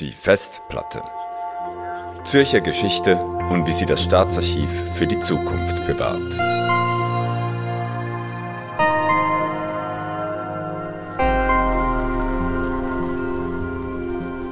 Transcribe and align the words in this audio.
Die 0.00 0.12
Festplatte. 0.12 1.02
Zürcher 2.24 2.62
Geschichte 2.62 3.16
und 3.16 3.66
wie 3.66 3.72
sie 3.72 3.84
das 3.84 4.02
Staatsarchiv 4.02 4.70
für 4.94 5.06
die 5.06 5.20
Zukunft 5.20 5.86
bewahrt. 5.86 6.38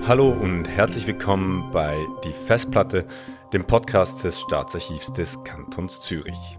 Hallo 0.06 0.28
und 0.28 0.68
herzlich 0.68 1.06
willkommen 1.06 1.70
bei 1.70 1.96
Die 2.24 2.34
Festplatte, 2.46 3.06
dem 3.54 3.64
Podcast 3.64 4.22
des 4.24 4.42
Staatsarchivs 4.42 5.14
des 5.14 5.42
Kantons 5.44 6.02
Zürich. 6.02 6.58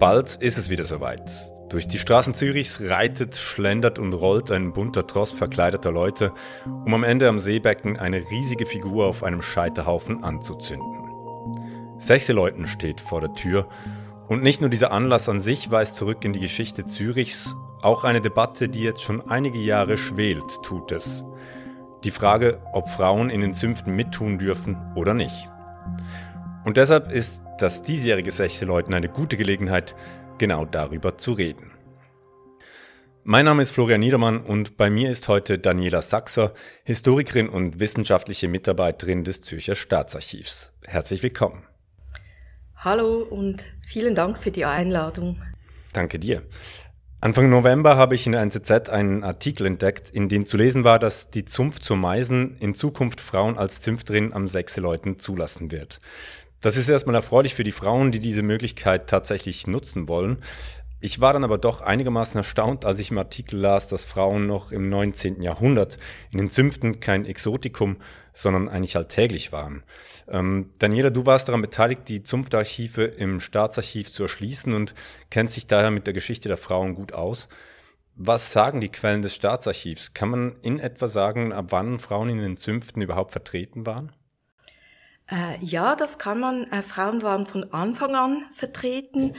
Bald 0.00 0.34
ist 0.40 0.58
es 0.58 0.68
wieder 0.68 0.84
soweit. 0.84 1.30
Durch 1.68 1.88
die 1.88 1.98
Straßen 1.98 2.32
Zürichs 2.32 2.80
reitet, 2.80 3.34
schlendert 3.34 3.98
und 3.98 4.12
rollt 4.12 4.52
ein 4.52 4.72
bunter 4.72 5.06
Tross 5.06 5.32
verkleideter 5.32 5.90
Leute, 5.90 6.32
um 6.64 6.94
am 6.94 7.02
Ende 7.02 7.28
am 7.28 7.40
Seebecken 7.40 7.96
eine 7.96 8.18
riesige 8.30 8.66
Figur 8.66 9.06
auf 9.06 9.24
einem 9.24 9.42
Scheiterhaufen 9.42 10.22
anzuzünden. 10.22 11.06
Sechseleuten 11.98 12.66
steht 12.66 13.00
vor 13.00 13.20
der 13.20 13.34
Tür 13.34 13.66
und 14.28 14.42
nicht 14.42 14.60
nur 14.60 14.70
dieser 14.70 14.92
Anlass 14.92 15.28
an 15.28 15.40
sich 15.40 15.70
weist 15.70 15.96
zurück 15.96 16.24
in 16.24 16.32
die 16.32 16.40
Geschichte 16.40 16.86
Zürichs, 16.86 17.56
auch 17.82 18.04
eine 18.04 18.20
Debatte, 18.20 18.68
die 18.68 18.82
jetzt 18.82 19.02
schon 19.02 19.28
einige 19.28 19.58
Jahre 19.58 19.96
schwelt, 19.96 20.62
tut 20.62 20.92
es. 20.92 21.24
Die 22.04 22.10
Frage, 22.12 22.60
ob 22.72 22.88
Frauen 22.88 23.28
in 23.28 23.40
den 23.40 23.54
Zünften 23.54 23.96
mittun 23.96 24.38
dürfen 24.38 24.76
oder 24.94 25.14
nicht. 25.14 25.48
Und 26.64 26.76
deshalb 26.76 27.10
ist 27.10 27.42
das 27.58 27.82
diesjährige 27.82 28.30
Sechseleuten 28.30 28.94
eine 28.94 29.08
gute 29.08 29.36
Gelegenheit, 29.36 29.96
genau 30.38 30.64
darüber 30.64 31.18
zu 31.18 31.32
reden. 31.32 31.70
Mein 33.24 33.44
Name 33.44 33.62
ist 33.62 33.72
Florian 33.72 34.00
Niedermann 34.00 34.40
und 34.40 34.76
bei 34.76 34.88
mir 34.88 35.10
ist 35.10 35.26
heute 35.26 35.58
Daniela 35.58 36.00
Sachser, 36.00 36.52
Historikerin 36.84 37.48
und 37.48 37.80
wissenschaftliche 37.80 38.46
Mitarbeiterin 38.46 39.24
des 39.24 39.40
Zürcher 39.40 39.74
Staatsarchivs. 39.74 40.72
Herzlich 40.86 41.24
willkommen. 41.24 41.64
Hallo 42.76 43.22
und 43.22 43.64
vielen 43.84 44.14
Dank 44.14 44.38
für 44.38 44.52
die 44.52 44.64
Einladung. 44.64 45.42
Danke 45.92 46.20
dir. 46.20 46.42
Anfang 47.20 47.50
November 47.50 47.96
habe 47.96 48.14
ich 48.14 48.26
in 48.26 48.32
der 48.32 48.42
NZZ 48.42 48.90
einen 48.90 49.24
Artikel 49.24 49.66
entdeckt, 49.66 50.10
in 50.10 50.28
dem 50.28 50.46
zu 50.46 50.56
lesen 50.56 50.84
war, 50.84 51.00
dass 51.00 51.30
die 51.30 51.46
Zunft 51.46 51.82
zur 51.82 51.96
Meisen 51.96 52.54
in 52.60 52.74
Zukunft 52.76 53.20
Frauen 53.20 53.58
als 53.58 53.80
Zünfterin 53.80 54.32
am 54.32 54.46
Sechseleuten 54.46 55.18
zulassen 55.18 55.72
wird. 55.72 55.98
Das 56.60 56.76
ist 56.76 56.88
erstmal 56.88 57.16
erfreulich 57.16 57.54
für 57.54 57.64
die 57.64 57.72
Frauen, 57.72 58.12
die 58.12 58.20
diese 58.20 58.42
Möglichkeit 58.42 59.08
tatsächlich 59.08 59.66
nutzen 59.66 60.08
wollen. 60.08 60.38
Ich 60.98 61.20
war 61.20 61.34
dann 61.34 61.44
aber 61.44 61.58
doch 61.58 61.82
einigermaßen 61.82 62.38
erstaunt, 62.38 62.86
als 62.86 62.98
ich 62.98 63.10
im 63.10 63.18
Artikel 63.18 63.60
las, 63.60 63.88
dass 63.88 64.06
Frauen 64.06 64.46
noch 64.46 64.72
im 64.72 64.88
19. 64.88 65.42
Jahrhundert 65.42 65.98
in 66.30 66.38
den 66.38 66.50
Zünften 66.50 67.00
kein 67.00 67.26
Exotikum, 67.26 67.98
sondern 68.32 68.68
eigentlich 68.68 68.96
alltäglich 68.96 69.52
waren. 69.52 69.82
Ähm, 70.26 70.70
Daniela, 70.78 71.10
du 71.10 71.26
warst 71.26 71.48
daran 71.48 71.60
beteiligt, 71.60 72.08
die 72.08 72.22
Zunftarchive 72.22 73.04
im 73.04 73.40
Staatsarchiv 73.40 74.10
zu 74.10 74.22
erschließen 74.22 74.72
und 74.72 74.94
kennst 75.30 75.56
dich 75.56 75.66
daher 75.66 75.90
mit 75.90 76.06
der 76.06 76.14
Geschichte 76.14 76.48
der 76.48 76.56
Frauen 76.56 76.94
gut 76.94 77.12
aus. 77.12 77.48
Was 78.14 78.50
sagen 78.50 78.80
die 78.80 78.88
Quellen 78.88 79.20
des 79.20 79.34
Staatsarchivs? 79.34 80.14
Kann 80.14 80.30
man 80.30 80.56
in 80.62 80.80
etwa 80.80 81.08
sagen, 81.08 81.52
ab 81.52 81.66
wann 81.68 81.98
Frauen 81.98 82.30
in 82.30 82.38
den 82.38 82.56
Zünften 82.56 83.02
überhaupt 83.02 83.32
vertreten 83.32 83.84
waren? 83.84 84.12
Äh, 85.30 85.64
ja, 85.64 85.96
das 85.96 86.18
kann 86.18 86.40
man. 86.40 86.64
Äh, 86.70 86.82
Frauen 86.82 87.22
waren 87.22 87.46
von 87.46 87.72
Anfang 87.72 88.14
an 88.14 88.46
vertreten. 88.54 89.34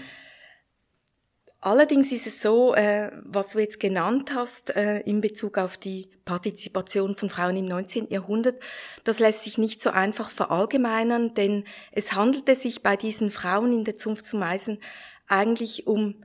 Allerdings 1.60 2.12
ist 2.12 2.28
es 2.28 2.42
so, 2.42 2.76
äh, 2.76 3.12
was 3.24 3.50
du 3.50 3.60
jetzt 3.60 3.80
genannt 3.80 4.32
hast 4.34 4.76
äh, 4.76 5.00
in 5.00 5.22
Bezug 5.22 5.58
auf 5.58 5.78
die 5.78 6.10
Partizipation 6.24 7.16
von 7.16 7.30
Frauen 7.30 7.58
im 7.58 7.66
19. 7.66 8.10
Jahrhundert, 8.10 8.62
das 9.04 9.20
lässt 9.20 9.44
sich 9.44 9.58
nicht 9.58 9.82
so 9.82 9.90
einfach 9.90 10.30
verallgemeinern, 10.30 11.34
denn 11.34 11.64
es 11.92 12.14
handelte 12.14 12.54
sich 12.54 12.84
bei 12.84 12.96
diesen 12.96 13.32
Frauen 13.32 13.74
in 13.74 13.86
der 13.86 13.98
Zunft 13.98 14.26
zu 14.26 14.38
Meisen 14.38 14.80
eigentlich 15.28 15.88
um 15.88 16.24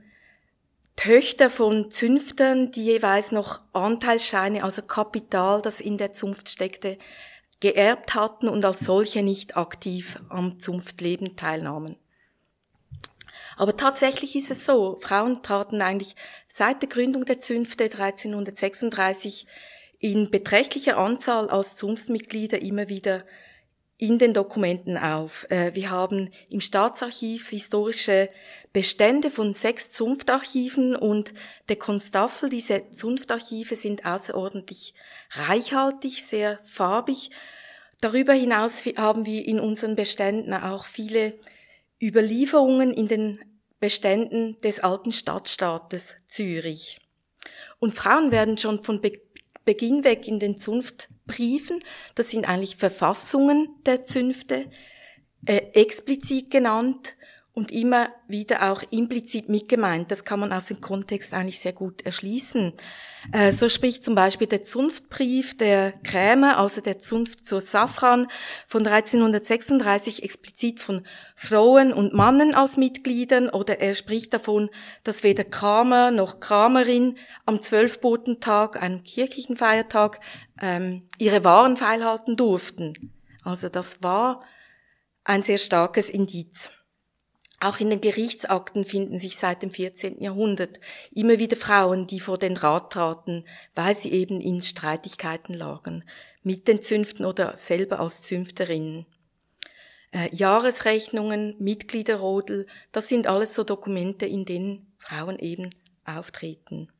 Töchter 0.95 1.49
von 1.49 1.89
Zünftern, 1.89 2.71
die 2.71 2.85
jeweils 2.85 3.31
noch 3.31 3.61
Anteilsscheine, 3.73 4.63
also 4.63 4.83
Kapital, 4.83 5.63
das 5.63 5.81
in 5.81 5.97
der 5.97 6.11
Zunft 6.11 6.49
steckte, 6.49 6.99
geerbt 7.63 8.13
hatten 8.13 8.49
und 8.49 8.65
als 8.65 8.81
solche 8.81 9.23
nicht 9.23 9.55
aktiv 9.55 10.19
am 10.27 10.59
Zunftleben 10.59 11.37
teilnahmen. 11.37 11.95
Aber 13.55 13.77
tatsächlich 13.77 14.35
ist 14.35 14.51
es 14.51 14.65
so, 14.65 14.97
Frauen 14.99 15.41
traten 15.43 15.81
eigentlich 15.81 16.17
seit 16.49 16.81
der 16.81 16.89
Gründung 16.89 17.23
der 17.23 17.39
Zünfte 17.39 17.85
1336 17.85 19.47
in 19.97 20.29
beträchtlicher 20.29 20.97
Anzahl 20.97 21.49
als 21.49 21.77
Zunftmitglieder 21.77 22.61
immer 22.61 22.89
wieder 22.89 23.23
in 24.03 24.19
den 24.19 24.33
Dokumenten 24.33 24.97
auf. 24.97 25.49
Äh, 25.49 25.73
wir 25.75 25.89
haben 25.89 26.29
im 26.49 26.59
Staatsarchiv 26.59 27.47
historische 27.51 28.27
Bestände 28.73 29.29
von 29.29 29.53
sechs 29.53 29.91
Zunftarchiven 29.91 30.93
und 30.93 31.33
der 31.69 31.77
Konstaffel, 31.77 32.49
diese 32.49 32.89
Zunftarchive 32.91 33.75
sind 33.75 34.05
außerordentlich 34.05 34.93
reichhaltig, 35.31 36.25
sehr 36.25 36.59
farbig. 36.65 37.31
Darüber 38.01 38.33
hinaus 38.33 38.85
haben 38.97 39.25
wir 39.25 39.47
in 39.47 39.61
unseren 39.61 39.95
Beständen 39.95 40.53
auch 40.53 40.83
viele 40.83 41.39
Überlieferungen 42.01 42.91
in 42.91 43.07
den 43.07 43.39
Beständen 43.79 44.59
des 44.59 44.81
alten 44.81 45.13
Stadtstaates 45.13 46.15
Zürich. 46.27 46.99
Und 47.79 47.93
Frauen 47.93 48.31
werden 48.31 48.57
schon 48.57 48.83
von 48.83 48.99
Beginn 48.99 49.21
weg 50.03 50.27
in 50.27 50.39
den 50.39 50.57
Zunftbriefen, 50.57 51.79
das 52.15 52.29
sind 52.29 52.47
eigentlich 52.47 52.75
Verfassungen 52.75 53.69
der 53.85 54.05
Zünfte, 54.05 54.69
äh, 55.45 55.61
explizit 55.73 56.51
genannt 56.51 57.15
und 57.53 57.71
immer 57.71 58.09
wieder 58.27 58.71
auch 58.71 58.81
implizit 58.89 59.47
mitgemeint. 59.47 60.09
Das 60.09 60.25
kann 60.25 60.39
man 60.39 60.51
aus 60.51 60.65
dem 60.65 60.81
Kontext 60.81 61.35
eigentlich 61.35 61.59
sehr 61.59 61.71
gut 61.71 62.01
erschließen. 62.01 62.73
Äh, 63.31 63.51
so 63.51 63.69
spricht 63.69 64.03
zum 64.03 64.15
Beispiel 64.15 64.47
der 64.47 64.63
Zunftbrief 64.63 65.55
der 65.55 65.91
Krämer, 66.03 66.57
also 66.57 66.81
der 66.81 66.97
Zunft 66.97 67.45
zur 67.45 67.61
Safran 67.61 68.27
von 68.67 68.87
1336 68.87 70.23
explizit 70.23 70.79
von 70.79 71.05
Frauen 71.35 71.93
und 71.93 72.15
Mannen 72.15 72.55
als 72.55 72.77
Mitgliedern 72.77 73.49
oder 73.49 73.79
er 73.79 73.93
spricht 73.93 74.33
davon, 74.33 74.71
dass 75.03 75.23
weder 75.23 75.43
Kramer 75.43 76.09
noch 76.09 76.39
Kramerin 76.39 77.17
am 77.45 77.61
Zwölfbotentag, 77.61 78.81
einem 78.81 79.03
kirchlichen 79.03 79.57
Feiertag, 79.57 80.21
ähm, 80.59 81.07
ihre 81.19 81.43
Waren 81.43 81.77
feilhalten 81.77 82.35
durften. 82.35 83.13
Also 83.43 83.69
das 83.69 84.01
war 84.01 84.41
ein 85.23 85.43
sehr 85.43 85.59
starkes 85.59 86.09
Indiz. 86.09 86.71
Auch 87.63 87.79
in 87.79 87.89
den 87.89 88.01
Gerichtsakten 88.01 88.83
finden 88.83 89.17
sich 89.17 89.37
seit 89.37 89.63
dem 89.63 89.69
14. 89.69 90.21
Jahrhundert 90.21 90.81
immer 91.13 91.39
wieder 91.39 91.55
Frauen, 91.55 92.07
die 92.07 92.19
vor 92.19 92.37
den 92.37 92.57
Rat 92.57 92.91
traten, 92.91 93.45
weil 93.73 93.95
sie 93.95 94.11
eben 94.11 94.41
in 94.41 94.61
Streitigkeiten 94.61 95.53
lagen, 95.53 96.03
mit 96.41 96.67
den 96.67 96.81
Zünften 96.81 97.25
oder 97.25 97.55
selber 97.55 98.01
als 98.01 98.21
Zünfterinnen. 98.21 99.05
Äh, 100.11 100.27
Jahresrechnungen, 100.35 101.55
Mitgliederrodel, 101.57 102.67
das 102.91 103.07
sind 103.07 103.27
alles 103.27 103.55
so 103.55 103.63
Dokumente, 103.63 104.25
in 104.25 104.43
denen 104.43 104.93
Frauen 104.97 105.39
eben 105.39 105.69
auftreten. 106.03 106.91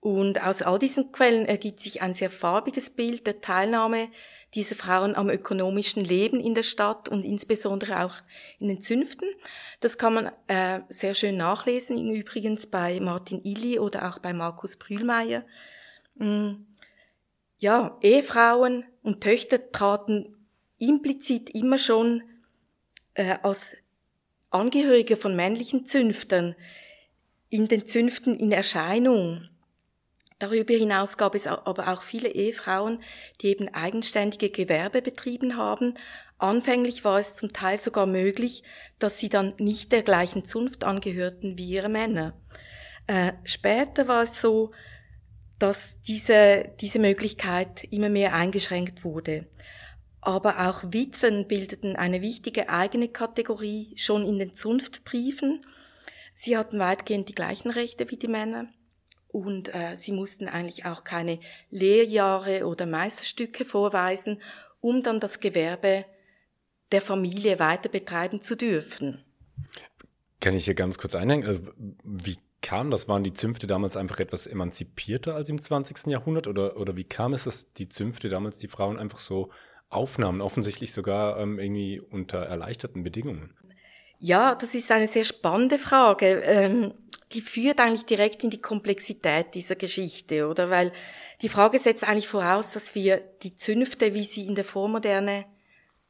Und 0.00 0.42
aus 0.42 0.60
all 0.60 0.78
diesen 0.78 1.12
Quellen 1.12 1.46
ergibt 1.46 1.80
sich 1.80 2.02
ein 2.02 2.12
sehr 2.12 2.28
farbiges 2.28 2.90
Bild 2.90 3.26
der 3.26 3.40
Teilnahme 3.40 4.10
diese 4.54 4.74
Frauen 4.74 5.14
am 5.14 5.28
ökonomischen 5.28 6.04
Leben 6.04 6.40
in 6.40 6.54
der 6.54 6.62
Stadt 6.62 7.08
und 7.08 7.24
insbesondere 7.24 8.04
auch 8.04 8.14
in 8.58 8.68
den 8.68 8.80
Zünften. 8.80 9.28
Das 9.80 9.98
kann 9.98 10.14
man 10.14 10.30
äh, 10.46 10.80
sehr 10.88 11.14
schön 11.14 11.36
nachlesen, 11.36 12.10
übrigens 12.10 12.66
bei 12.66 12.98
Martin 13.00 13.44
Illy 13.44 13.78
oder 13.78 14.08
auch 14.08 14.18
bei 14.18 14.32
Markus 14.32 14.76
Brühlmeier. 14.76 15.44
Mm. 16.16 16.52
Ja, 17.60 17.98
Ehefrauen 18.02 18.84
und 19.02 19.20
Töchter 19.20 19.72
traten 19.72 20.36
implizit 20.78 21.50
immer 21.50 21.76
schon 21.76 22.22
äh, 23.14 23.36
als 23.42 23.76
Angehörige 24.50 25.16
von 25.16 25.36
männlichen 25.36 25.84
Zünftern 25.84 26.54
in 27.50 27.68
den 27.68 27.86
Zünften 27.86 28.38
in 28.38 28.52
Erscheinung. 28.52 29.48
Darüber 30.38 30.72
hinaus 30.72 31.16
gab 31.16 31.34
es 31.34 31.48
aber 31.48 31.88
auch 31.88 32.02
viele 32.02 32.28
Ehefrauen, 32.28 33.02
die 33.40 33.48
eben 33.48 33.68
eigenständige 33.74 34.50
Gewerbe 34.50 35.02
betrieben 35.02 35.56
haben. 35.56 35.94
Anfänglich 36.38 37.04
war 37.04 37.18
es 37.18 37.34
zum 37.34 37.52
Teil 37.52 37.76
sogar 37.76 38.06
möglich, 38.06 38.62
dass 39.00 39.18
sie 39.18 39.28
dann 39.28 39.54
nicht 39.58 39.90
der 39.90 40.02
gleichen 40.02 40.44
Zunft 40.44 40.84
angehörten 40.84 41.58
wie 41.58 41.70
ihre 41.70 41.88
Männer. 41.88 42.40
Äh, 43.08 43.32
später 43.42 44.06
war 44.06 44.22
es 44.22 44.40
so, 44.40 44.70
dass 45.58 46.00
diese, 46.06 46.72
diese 46.80 47.00
Möglichkeit 47.00 47.82
immer 47.90 48.08
mehr 48.08 48.32
eingeschränkt 48.32 49.02
wurde. 49.02 49.46
Aber 50.20 50.68
auch 50.68 50.84
Witwen 50.84 51.48
bildeten 51.48 51.96
eine 51.96 52.22
wichtige 52.22 52.68
eigene 52.68 53.08
Kategorie 53.08 53.94
schon 53.96 54.24
in 54.24 54.38
den 54.38 54.54
Zunftbriefen. 54.54 55.64
Sie 56.34 56.56
hatten 56.56 56.78
weitgehend 56.78 57.28
die 57.28 57.34
gleichen 57.34 57.70
Rechte 57.70 58.08
wie 58.10 58.16
die 58.16 58.28
Männer. 58.28 58.68
Und 59.28 59.74
äh, 59.74 59.94
sie 59.94 60.12
mussten 60.12 60.48
eigentlich 60.48 60.84
auch 60.84 61.04
keine 61.04 61.38
Lehrjahre 61.70 62.66
oder 62.66 62.86
Meisterstücke 62.86 63.64
vorweisen, 63.64 64.40
um 64.80 65.02
dann 65.02 65.20
das 65.20 65.40
Gewerbe 65.40 66.04
der 66.92 67.02
Familie 67.02 67.58
weiter 67.58 67.88
betreiben 67.88 68.40
zu 68.40 68.56
dürfen. 68.56 69.22
Kann 70.40 70.54
ich 70.54 70.64
hier 70.64 70.74
ganz 70.74 70.98
kurz 70.98 71.14
einhängen? 71.14 71.46
Also, 71.46 71.62
wie 72.04 72.38
kam 72.62 72.90
das? 72.90 73.08
Waren 73.08 73.24
die 73.24 73.34
Zünfte 73.34 73.66
damals 73.66 73.96
einfach 73.96 74.20
etwas 74.20 74.46
emanzipierter 74.46 75.34
als 75.34 75.48
im 75.48 75.60
20. 75.60 76.06
Jahrhundert? 76.06 76.46
Oder, 76.46 76.76
oder 76.76 76.96
wie 76.96 77.04
kam 77.04 77.34
es, 77.34 77.44
dass 77.44 77.72
die 77.72 77.88
Zünfte 77.88 78.28
damals 78.28 78.58
die 78.58 78.68
Frauen 78.68 78.98
einfach 78.98 79.18
so 79.18 79.50
aufnahmen, 79.90 80.40
offensichtlich 80.40 80.92
sogar 80.92 81.38
ähm, 81.38 81.58
irgendwie 81.58 82.00
unter 82.00 82.38
erleichterten 82.38 83.02
Bedingungen? 83.02 83.54
Ja, 84.20 84.54
das 84.54 84.74
ist 84.74 84.90
eine 84.90 85.06
sehr 85.06 85.24
spannende 85.24 85.78
Frage. 85.78 86.40
Ähm, 86.40 86.94
die 87.32 87.40
führt 87.40 87.80
eigentlich 87.80 88.06
direkt 88.06 88.42
in 88.44 88.50
die 88.50 88.60
Komplexität 88.60 89.54
dieser 89.54 89.76
Geschichte, 89.76 90.48
oder? 90.48 90.70
Weil 90.70 90.92
die 91.42 91.48
Frage 91.48 91.78
setzt 91.78 92.04
eigentlich 92.04 92.28
voraus, 92.28 92.72
dass 92.72 92.94
wir 92.94 93.18
die 93.42 93.54
Zünfte, 93.54 94.14
wie 94.14 94.24
sie 94.24 94.46
in 94.46 94.54
der 94.54 94.64
Vormoderne 94.64 95.44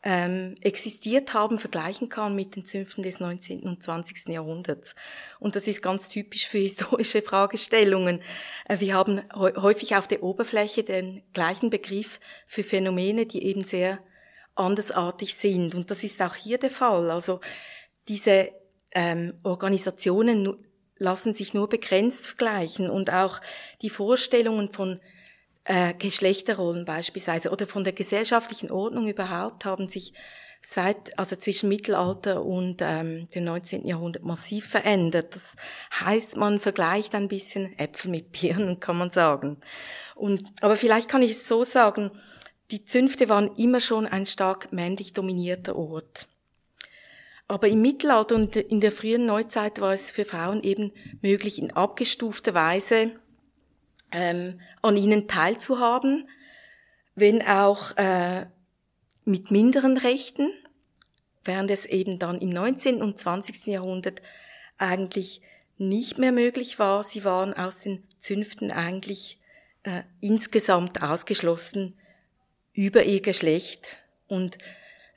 ähm, 0.04 0.56
existiert 0.60 1.34
haben, 1.34 1.58
vergleichen 1.58 2.08
kann 2.08 2.36
mit 2.36 2.54
den 2.54 2.64
Zünften 2.64 3.02
des 3.02 3.18
19. 3.18 3.64
und 3.64 3.82
20. 3.82 4.28
Jahrhunderts. 4.28 4.94
Und 5.40 5.56
das 5.56 5.66
ist 5.66 5.82
ganz 5.82 6.08
typisch 6.08 6.46
für 6.46 6.58
historische 6.58 7.20
Fragestellungen. 7.20 8.22
Äh, 8.66 8.78
wir 8.78 8.94
haben 8.94 9.22
häufig 9.34 9.96
auf 9.96 10.06
der 10.06 10.22
Oberfläche 10.22 10.84
den 10.84 11.22
gleichen 11.32 11.70
Begriff 11.70 12.20
für 12.46 12.62
Phänomene, 12.62 13.26
die 13.26 13.44
eben 13.44 13.64
sehr 13.64 13.98
andersartig 14.54 15.34
sind. 15.34 15.74
Und 15.74 15.90
das 15.90 16.04
ist 16.04 16.22
auch 16.22 16.36
hier 16.36 16.58
der 16.58 16.70
Fall. 16.70 17.10
Also 17.10 17.40
diese 18.06 18.50
ähm, 18.92 19.34
Organisationen 19.42 20.56
lassen 20.98 21.32
sich 21.32 21.54
nur 21.54 21.68
begrenzt 21.68 22.26
vergleichen 22.26 22.90
und 22.90 23.10
auch 23.10 23.40
die 23.82 23.90
Vorstellungen 23.90 24.72
von 24.72 25.00
äh, 25.64 25.94
Geschlechterrollen 25.94 26.84
beispielsweise 26.84 27.50
oder 27.50 27.66
von 27.66 27.84
der 27.84 27.92
gesellschaftlichen 27.92 28.70
Ordnung 28.70 29.06
überhaupt 29.06 29.64
haben 29.64 29.88
sich 29.88 30.12
seit, 30.60 31.18
also 31.18 31.36
zwischen 31.36 31.68
Mittelalter 31.68 32.44
und 32.44 32.78
ähm, 32.80 33.28
dem 33.34 33.44
19. 33.44 33.86
Jahrhundert 33.86 34.24
massiv 34.24 34.66
verändert. 34.66 35.34
Das 35.34 35.56
heißt, 36.00 36.36
man 36.36 36.58
vergleicht 36.58 37.14
ein 37.14 37.28
bisschen 37.28 37.78
Äpfel 37.78 38.10
mit 38.10 38.32
Birnen, 38.32 38.80
kann 38.80 38.98
man 38.98 39.10
sagen. 39.10 39.58
Und, 40.14 40.42
aber 40.60 40.76
vielleicht 40.76 41.08
kann 41.08 41.22
ich 41.22 41.32
es 41.32 41.46
so 41.46 41.64
sagen, 41.64 42.10
die 42.70 42.84
Zünfte 42.84 43.28
waren 43.28 43.54
immer 43.56 43.80
schon 43.80 44.06
ein 44.06 44.26
stark 44.26 44.72
männlich 44.72 45.12
dominierter 45.12 45.76
Ort. 45.76 46.28
Aber 47.48 47.66
im 47.66 47.80
Mittelalter 47.80 48.34
und 48.34 48.54
in 48.56 48.80
der 48.80 48.92
frühen 48.92 49.24
Neuzeit 49.24 49.80
war 49.80 49.94
es 49.94 50.10
für 50.10 50.26
Frauen 50.26 50.62
eben 50.62 50.92
möglich, 51.22 51.58
in 51.58 51.70
abgestufter 51.70 52.54
Weise 52.54 53.12
ähm, 54.12 54.60
an 54.82 54.96
ihnen 54.96 55.28
teilzuhaben, 55.28 56.28
wenn 57.14 57.40
auch 57.42 57.96
äh, 57.96 58.46
mit 59.24 59.50
minderen 59.50 59.96
Rechten, 59.96 60.50
während 61.44 61.70
es 61.70 61.86
eben 61.86 62.18
dann 62.18 62.40
im 62.40 62.50
19. 62.50 63.02
und 63.02 63.18
20. 63.18 63.66
Jahrhundert 63.66 64.20
eigentlich 64.76 65.40
nicht 65.78 66.18
mehr 66.18 66.32
möglich 66.32 66.78
war. 66.78 67.02
Sie 67.02 67.24
waren 67.24 67.54
aus 67.54 67.80
den 67.80 68.04
Zünften 68.20 68.70
eigentlich 68.72 69.38
äh, 69.84 70.02
insgesamt 70.20 71.02
ausgeschlossen 71.02 71.96
über 72.74 73.04
ihr 73.04 73.22
Geschlecht. 73.22 73.98
Und 74.26 74.58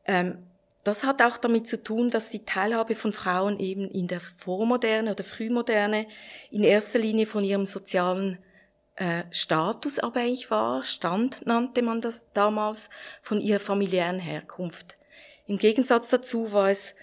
ähm, 0.06 0.38
das 0.84 1.04
hat 1.04 1.22
auch 1.22 1.38
damit 1.38 1.68
zu 1.68 1.82
tun, 1.82 2.10
dass 2.10 2.30
die 2.30 2.44
Teilhabe 2.46 2.96
von 2.96 3.14
Frauen 3.14 3.60
eben 3.60 3.90
in 3.90 4.08
der 4.08 4.22
Vormoderne 4.22 5.12
oder 5.12 5.24
Frühmoderne 5.24 6.08
in 6.50 6.64
erster 6.64 7.00
Linie 7.00 7.26
von 7.26 7.44
ihrem 7.44 7.66
sozialen 7.66 8.40
äh, 8.96 9.24
Status 9.32 10.00
abhängig 10.00 10.52
war, 10.52 10.84
Stand 10.84 11.46
nannte 11.46 11.82
man 11.82 12.02
das 12.02 12.32
damals, 12.34 12.90
von 13.22 13.40
ihrer 13.40 13.60
familiären 13.60 14.20
Herkunft. 14.20 14.98
Im 15.48 15.58
Gegensatz 15.58 16.10
dazu 16.10 16.52
war 16.52 16.70
es 16.70 16.94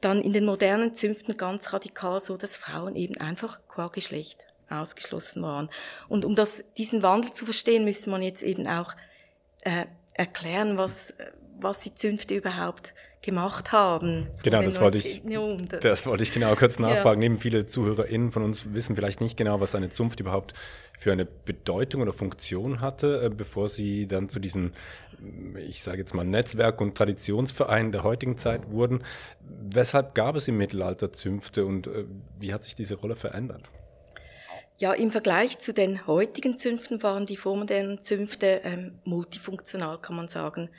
dann 0.00 0.22
in 0.22 0.32
den 0.32 0.44
modernen 0.44 0.94
Zünften 0.94 1.36
ganz 1.36 1.72
radikal 1.72 2.20
so, 2.20 2.36
dass 2.36 2.56
Frauen 2.56 2.94
eben 2.96 3.16
einfach 3.18 3.60
qua 3.66 3.88
Geschlecht 3.88 4.46
ausgeschlossen 4.70 5.42
waren. 5.42 5.70
Und 6.08 6.24
um 6.24 6.34
das, 6.34 6.64
diesen 6.76 7.02
Wandel 7.02 7.32
zu 7.32 7.44
verstehen, 7.44 7.84
müsste 7.84 8.10
man 8.10 8.22
jetzt 8.22 8.42
eben 8.42 8.66
auch 8.66 8.94
äh, 9.62 9.86
erklären, 10.12 10.76
was, 10.76 11.14
was 11.58 11.80
die 11.80 11.94
Zünfte 11.94 12.34
überhaupt 12.34 12.94
gemacht 13.28 13.72
haben. 13.72 14.26
Genau, 14.42 14.62
das 14.62 14.80
wollte, 14.80 14.96
ich, 14.96 15.22
das 15.82 16.06
wollte 16.06 16.22
ich 16.22 16.32
genau 16.32 16.54
kurz 16.56 16.78
nachfragen. 16.78 17.20
Ja. 17.20 17.28
Neben 17.28 17.38
viele 17.38 17.66
ZuhörerInnen 17.66 18.32
von 18.32 18.42
uns 18.42 18.72
wissen 18.72 18.96
vielleicht 18.96 19.20
nicht 19.20 19.36
genau, 19.36 19.60
was 19.60 19.74
eine 19.74 19.90
Zunft 19.90 20.18
überhaupt 20.18 20.54
für 20.98 21.12
eine 21.12 21.26
Bedeutung 21.26 22.00
oder 22.00 22.14
Funktion 22.14 22.80
hatte, 22.80 23.22
äh, 23.24 23.28
bevor 23.28 23.68
sie 23.68 24.08
dann 24.08 24.30
zu 24.30 24.40
diesem, 24.40 24.72
ich 25.68 25.82
sage 25.82 25.98
jetzt 25.98 26.14
mal, 26.14 26.24
Netzwerk 26.24 26.80
und 26.80 26.96
Traditionsverein 26.96 27.92
der 27.92 28.02
heutigen 28.02 28.38
Zeit 28.38 28.70
wurden. 28.70 29.02
Weshalb 29.40 30.14
gab 30.14 30.34
es 30.34 30.48
im 30.48 30.56
Mittelalter 30.56 31.12
Zünfte 31.12 31.66
und 31.66 31.86
äh, 31.86 32.06
wie 32.40 32.54
hat 32.54 32.64
sich 32.64 32.74
diese 32.74 32.94
Rolle 32.94 33.14
verändert? 33.14 33.70
Ja, 34.78 34.94
im 34.94 35.10
Vergleich 35.10 35.58
zu 35.58 35.74
den 35.74 36.06
heutigen 36.06 36.58
Zünften 36.58 37.02
waren 37.02 37.26
die 37.26 37.36
vormodernen 37.36 38.04
Zünfte 38.04 38.62
ähm, 38.64 38.98
multifunktional, 39.04 39.98
kann 39.98 40.16
man 40.16 40.28
sagen. 40.28 40.70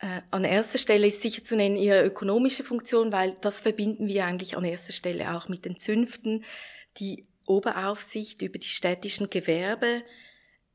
Äh, 0.00 0.22
an 0.30 0.44
erster 0.44 0.78
Stelle 0.78 1.08
ist 1.08 1.22
sicher 1.22 1.42
zu 1.42 1.56
nennen 1.56 1.76
ihre 1.76 2.04
ökonomische 2.04 2.62
Funktion, 2.62 3.12
weil 3.12 3.34
das 3.40 3.60
verbinden 3.60 4.06
wir 4.06 4.24
eigentlich 4.24 4.56
an 4.56 4.64
erster 4.64 4.92
Stelle 4.92 5.36
auch 5.36 5.48
mit 5.48 5.64
den 5.64 5.78
Zünften, 5.78 6.44
die 6.98 7.26
Oberaufsicht 7.46 8.42
über 8.42 8.58
die 8.58 8.68
städtischen 8.68 9.30
Gewerbe. 9.30 10.02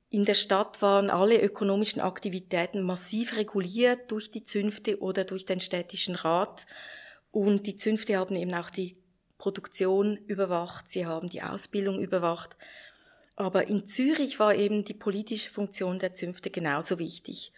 In 0.10 0.26
der 0.26 0.34
Stadt 0.34 0.82
waren 0.82 1.10
alle 1.10 1.42
ökonomischen 1.42 2.02
Aktivitäten 2.02 2.82
massiv 2.84 3.38
reguliert 3.38 4.12
durch 4.12 4.30
die 4.30 4.44
Zünfte 4.44 5.00
oder 5.00 5.24
durch 5.24 5.46
den 5.46 5.60
städtischen 5.60 6.16
Rat. 6.16 6.66
Und 7.32 7.66
die 7.66 7.78
Zünfte 7.78 8.18
haben 8.18 8.36
eben 8.36 8.54
auch 8.54 8.70
die 8.70 8.98
Produktion 9.38 10.18
überwacht, 10.18 10.90
sie 10.90 11.06
haben 11.06 11.30
die 11.30 11.42
Ausbildung 11.42 12.00
überwacht. 12.00 12.56
Aber 13.36 13.68
in 13.68 13.88
Zürich 13.88 14.40
war 14.40 14.54
eben 14.54 14.84
die 14.84 14.94
politische 14.94 15.50
Funktion 15.50 15.98
der 15.98 16.14
Zünfte 16.14 16.50
genauso 16.50 17.00
wichtig. 17.00 17.52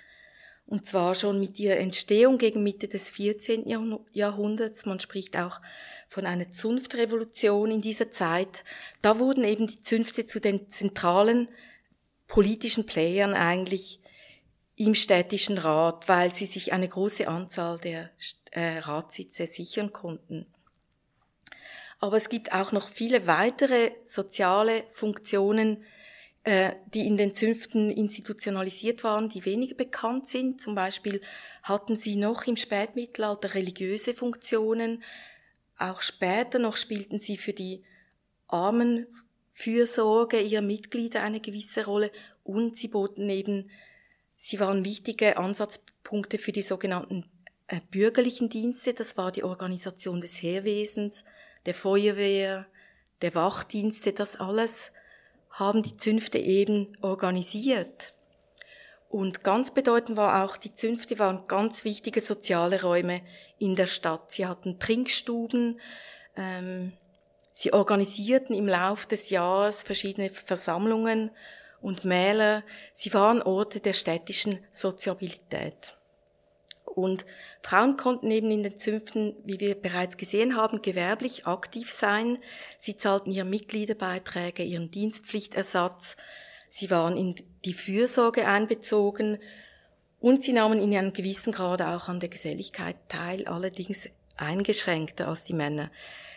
Und 0.68 0.86
zwar 0.86 1.14
schon 1.14 1.40
mit 1.40 1.60
ihrer 1.60 1.78
Entstehung 1.78 2.38
gegen 2.40 2.64
Mitte 2.64 2.88
des 2.88 3.12
14. 3.12 3.66
Jahrhunderts. 4.14 4.86
Man 4.86 5.00
spricht 5.00 5.38
auch 5.38 5.62
von 6.10 6.26
einer 6.26 6.52
Zunftrevolution 6.52 7.70
in 7.70 7.82
dieser 7.82 8.10
Zeit. 8.10 8.64
Da 9.02 9.20
wurden 9.20 9.44
eben 9.44 9.68
die 9.68 9.82
Zünfte 9.82 10.26
zu 10.26 10.42
den 10.42 10.70
zentralen 10.70 11.50
politischen 12.28 12.88
Playern 12.88 13.36
eigentlich 13.36 14.00
im 14.76 14.96
städtischen 14.96 15.58
Rat, 15.58 16.10
weil 16.10 16.34
sie 16.34 16.46
sich 16.46 16.74
eine 16.74 16.90
große 16.90 17.28
Anzahl 17.28 17.78
der 17.80 18.10
äh, 18.52 18.80
Ratssitze 18.80 19.46
sichern 19.46 19.94
konnten. 19.94 20.48
Aber 22.00 22.18
es 22.18 22.30
gibt 22.30 22.54
auch 22.54 22.72
noch 22.72 22.90
viele 22.90 23.26
weitere 23.28 23.92
soziale 24.04 24.84
Funktionen, 24.92 25.84
die 26.46 27.08
in 27.08 27.18
den 27.18 27.34
Zünften 27.34 27.90
institutionalisiert 27.90 29.04
waren, 29.04 29.30
die 29.30 29.46
weniger 29.46 29.74
bekannt 29.74 30.30
sind. 30.30 30.62
Zum 30.62 30.76
Beispiel 30.76 31.20
hatten 31.64 31.96
sie 31.96 32.18
noch 32.18 32.46
im 32.46 32.56
Spätmittelalter 32.56 33.56
religiöse 33.56 34.14
Funktionen. 34.14 35.04
Auch 35.78 36.04
später 36.04 36.60
noch 36.60 36.78
spielten 36.78 37.18
sie 37.20 37.38
für 37.38 37.54
die 37.54 37.84
Armenfürsorge 38.48 40.40
ihrer 40.40 40.62
Mitglieder 40.62 41.24
eine 41.24 41.40
gewisse 41.40 41.86
Rolle 41.86 42.12
und 42.44 42.78
sie 42.78 42.90
boten 42.90 43.28
eben, 43.30 43.72
sie 44.38 44.60
waren 44.60 44.86
wichtige 44.86 45.38
Ansatzpunkte 45.38 46.38
für 46.38 46.52
die 46.52 46.62
sogenannten 46.62 47.26
äh, 47.68 47.82
bürgerlichen 47.90 48.50
Dienste. 48.50 48.94
Das 48.94 49.18
war 49.18 49.32
die 49.32 49.44
Organisation 49.44 50.22
des 50.22 50.42
Heerwesens, 50.44 51.26
der 51.66 51.74
Feuerwehr, 51.74 52.68
der 53.24 53.34
Wachdienste, 53.34 54.14
das 54.14 54.40
alles 54.40 54.92
haben 55.56 55.84
die 55.84 55.96
Zünfte 55.96 56.38
eben 56.38 56.98
organisiert. 57.02 58.14
Und 59.10 59.44
ganz 59.44 59.74
bedeutend 59.74 60.18
war 60.18 60.44
auch, 60.44 60.58
die 60.58 60.74
Zünfte 60.74 61.18
waren 61.18 61.48
ganz 61.48 61.86
wichtige 61.86 62.20
soziale 62.20 62.82
Räume 62.82 63.22
in 63.58 63.76
der 63.76 63.88
Stadt. 63.88 64.34
Sie 64.34 64.46
hatten 64.46 64.80
Trinkstuben, 64.80 65.80
ähm, 66.36 66.92
sie 67.52 67.72
organisierten 67.72 68.54
im 68.54 68.68
Lauf 68.68 69.06
des 69.06 69.30
Jahres 69.30 69.84
verschiedene 69.84 70.30
Versammlungen 70.30 71.32
und 71.80 72.04
Mäler. 72.04 72.64
Sie 72.92 73.14
waren 73.14 73.42
Orte 73.42 73.80
der 73.80 73.94
städtischen 73.94 74.60
Soziabilität. 74.72 75.96
Und 76.96 77.26
Frauen 77.62 77.98
konnten 77.98 78.32
eben 78.32 78.50
in 78.50 78.64
den 78.64 78.78
Zünften, 78.78 79.36
wie 79.44 79.60
wir 79.60 79.76
bereits 79.76 80.16
gesehen 80.16 80.56
haben, 80.56 80.82
gewerblich 80.82 81.46
aktiv 81.46 81.92
sein. 81.92 82.38
Sie 82.80 82.96
zahlten 82.96 83.32
ihre 83.32 83.46
Mitgliederbeiträge, 83.46 84.64
ihren 84.64 84.92
Dienstpflichtersatz. 84.92 86.16
Sie 86.70 86.90
waren 86.90 87.18
in 87.18 87.36
die 87.66 87.74
Fürsorge 87.74 88.48
einbezogen 88.48 89.40
und 90.22 90.44
sie 90.44 90.54
nahmen 90.54 90.80
in 90.80 90.96
einem 90.96 91.14
gewissen 91.14 91.52
Grad 91.52 91.82
auch 91.82 92.08
an 92.08 92.22
der 92.22 92.30
Geselligkeit 92.30 92.96
teil, 93.10 93.46
allerdings 93.46 94.10
eingeschränkter 94.38 95.28
als 95.28 95.44
die 95.44 95.54
Männer. 95.54 95.92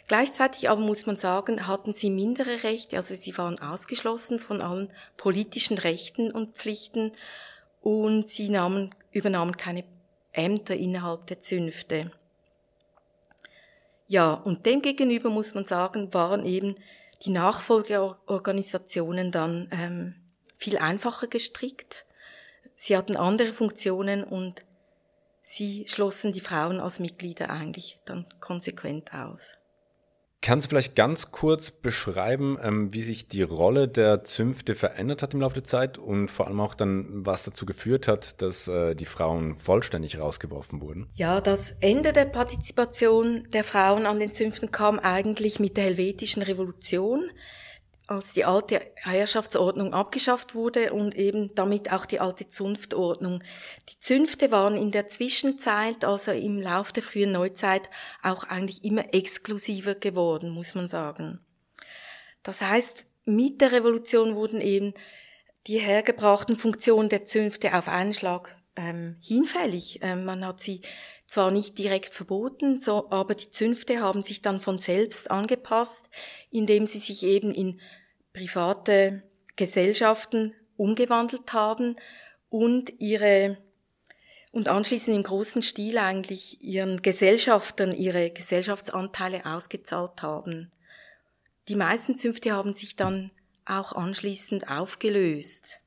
Gleichzeitig 0.08 0.70
aber 0.70 0.80
muss 0.80 1.06
man 1.06 1.16
sagen, 1.16 1.66
hatten 1.66 1.92
sie 1.92 2.10
mindere 2.10 2.64
Rechte, 2.64 2.96
also 2.96 3.14
sie 3.14 3.36
waren 3.38 3.58
ausgeschlossen 3.60 4.38
von 4.38 4.60
allen 4.60 4.92
politischen 5.16 5.78
Rechten 5.78 6.32
und 6.32 6.56
Pflichten 6.56 7.12
und 7.80 8.28
sie 8.28 8.48
nahmen, 8.48 8.94
übernahmen 9.12 9.56
keine 9.56 9.84
Ämter 10.38 10.74
innerhalb 10.74 11.26
der 11.26 11.40
Zünfte. 11.40 12.10
Ja, 14.06 14.32
und 14.32 14.64
demgegenüber 14.64 15.28
muss 15.28 15.54
man 15.54 15.64
sagen, 15.64 16.14
waren 16.14 16.46
eben 16.46 16.76
die 17.22 17.30
Nachfolgeorganisationen 17.30 19.32
dann 19.32 19.68
ähm, 19.70 20.14
viel 20.56 20.78
einfacher 20.78 21.26
gestrickt. 21.26 22.06
Sie 22.76 22.96
hatten 22.96 23.16
andere 23.16 23.52
Funktionen 23.52 24.24
und 24.24 24.62
sie 25.42 25.84
schlossen 25.88 26.32
die 26.32 26.40
Frauen 26.40 26.80
als 26.80 27.00
Mitglieder 27.00 27.50
eigentlich 27.50 27.98
dann 28.04 28.24
konsequent 28.40 29.12
aus. 29.12 29.57
Kannst 30.40 30.66
du 30.66 30.70
vielleicht 30.70 30.94
ganz 30.94 31.32
kurz 31.32 31.72
beschreiben, 31.72 32.58
ähm, 32.62 32.94
wie 32.94 33.02
sich 33.02 33.26
die 33.26 33.42
Rolle 33.42 33.88
der 33.88 34.22
Zünfte 34.22 34.76
verändert 34.76 35.20
hat 35.20 35.34
im 35.34 35.40
Laufe 35.40 35.54
der 35.54 35.64
Zeit 35.64 35.98
und 35.98 36.28
vor 36.28 36.46
allem 36.46 36.60
auch 36.60 36.74
dann, 36.74 37.26
was 37.26 37.42
dazu 37.42 37.66
geführt 37.66 38.06
hat, 38.06 38.40
dass 38.40 38.68
äh, 38.68 38.94
die 38.94 39.04
Frauen 39.04 39.56
vollständig 39.56 40.18
rausgeworfen 40.20 40.80
wurden? 40.80 41.08
Ja, 41.14 41.40
das 41.40 41.72
Ende 41.80 42.12
der 42.12 42.26
Partizipation 42.26 43.48
der 43.52 43.64
Frauen 43.64 44.06
an 44.06 44.20
den 44.20 44.32
Zünften 44.32 44.70
kam 44.70 45.00
eigentlich 45.00 45.58
mit 45.58 45.76
der 45.76 45.84
Helvetischen 45.84 46.42
Revolution 46.42 47.30
als 48.08 48.32
die 48.32 48.46
alte 48.46 48.80
Herrschaftsordnung 48.96 49.92
abgeschafft 49.92 50.54
wurde 50.54 50.94
und 50.94 51.14
eben 51.14 51.54
damit 51.54 51.92
auch 51.92 52.06
die 52.06 52.20
alte 52.20 52.48
Zunftordnung. 52.48 53.42
Die 53.90 54.00
Zünfte 54.00 54.50
waren 54.50 54.78
in 54.78 54.90
der 54.90 55.08
Zwischenzeit, 55.08 56.04
also 56.04 56.32
im 56.32 56.58
Lauf 56.58 56.90
der 56.90 57.02
frühen 57.02 57.32
Neuzeit, 57.32 57.90
auch 58.22 58.44
eigentlich 58.44 58.82
immer 58.82 59.12
exklusiver 59.12 59.94
geworden, 59.94 60.50
muss 60.50 60.74
man 60.74 60.88
sagen. 60.88 61.40
Das 62.42 62.62
heißt, 62.62 63.04
mit 63.26 63.60
der 63.60 63.72
Revolution 63.72 64.34
wurden 64.34 64.62
eben 64.62 64.94
die 65.66 65.78
hergebrachten 65.78 66.56
Funktionen 66.56 67.10
der 67.10 67.26
Zünfte 67.26 67.76
auf 67.76 67.88
einen 67.88 68.14
Schlag 68.14 68.56
ähm, 68.74 69.16
hinfällig. 69.20 69.98
Ähm, 70.00 70.24
man 70.24 70.46
hat 70.46 70.60
sie 70.60 70.80
zwar 71.26 71.50
nicht 71.50 71.76
direkt 71.76 72.14
verboten, 72.14 72.80
so, 72.80 73.10
aber 73.10 73.34
die 73.34 73.50
Zünfte 73.50 74.00
haben 74.00 74.22
sich 74.22 74.40
dann 74.40 74.60
von 74.60 74.78
selbst 74.78 75.30
angepasst, 75.30 76.08
indem 76.50 76.86
sie 76.86 76.98
sich 76.98 77.22
eben 77.22 77.52
in 77.52 77.80
private 78.38 79.22
Gesellschaften 79.56 80.54
umgewandelt 80.76 81.52
haben 81.52 81.96
und 82.48 82.92
ihre 83.00 83.58
und 84.50 84.68
anschließend 84.68 85.14
im 85.14 85.22
großen 85.22 85.62
Stil 85.62 85.98
eigentlich 85.98 86.62
ihren 86.62 87.02
Gesellschaftern 87.02 87.92
ihre 87.92 88.30
Gesellschaftsanteile 88.30 89.44
ausgezahlt 89.44 90.22
haben. 90.22 90.70
Die 91.68 91.76
meisten 91.76 92.16
Zünfte 92.16 92.52
haben 92.52 92.72
sich 92.72 92.96
dann 92.96 93.30
auch 93.66 93.92
anschließend 93.92 94.68
aufgelöst. 94.70 95.80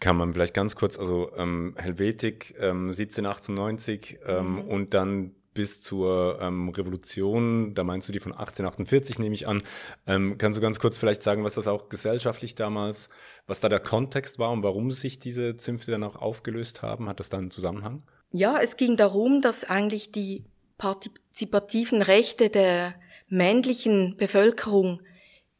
Kann 0.00 0.16
man 0.16 0.32
vielleicht 0.32 0.54
ganz 0.54 0.74
kurz, 0.74 0.98
also 0.98 1.30
ähm, 1.36 1.76
Helvetik 1.78 2.54
ähm, 2.58 2.90
1798 2.90 4.18
ähm, 4.26 4.54
mhm. 4.54 4.60
und 4.62 4.94
dann 4.94 5.36
bis 5.54 5.82
zur 5.82 6.38
ähm, 6.40 6.68
Revolution, 6.68 7.74
da 7.74 7.82
meinst 7.82 8.08
du 8.08 8.12
die 8.12 8.20
von 8.20 8.32
1848, 8.32 9.18
nehme 9.18 9.34
ich 9.34 9.48
an. 9.48 9.62
Ähm, 10.06 10.38
kannst 10.38 10.58
du 10.58 10.62
ganz 10.62 10.78
kurz 10.78 10.98
vielleicht 10.98 11.22
sagen, 11.22 11.44
was 11.44 11.54
das 11.54 11.68
auch 11.68 11.88
gesellschaftlich 11.88 12.54
damals, 12.54 13.08
was 13.46 13.60
da 13.60 13.68
der 13.68 13.80
Kontext 13.80 14.38
war 14.38 14.52
und 14.52 14.62
warum 14.62 14.90
sich 14.90 15.18
diese 15.18 15.56
Zünfte 15.56 15.90
dann 15.90 16.04
auch 16.04 16.16
aufgelöst 16.16 16.82
haben? 16.82 17.08
Hat 17.08 17.20
das 17.20 17.28
da 17.28 17.38
einen 17.38 17.50
Zusammenhang? 17.50 18.02
Ja, 18.30 18.60
es 18.60 18.76
ging 18.76 18.96
darum, 18.96 19.42
dass 19.42 19.64
eigentlich 19.64 20.12
die 20.12 20.44
partizipativen 20.78 22.00
Rechte 22.00 22.48
der 22.48 22.94
männlichen 23.28 24.16
Bevölkerung 24.16 25.00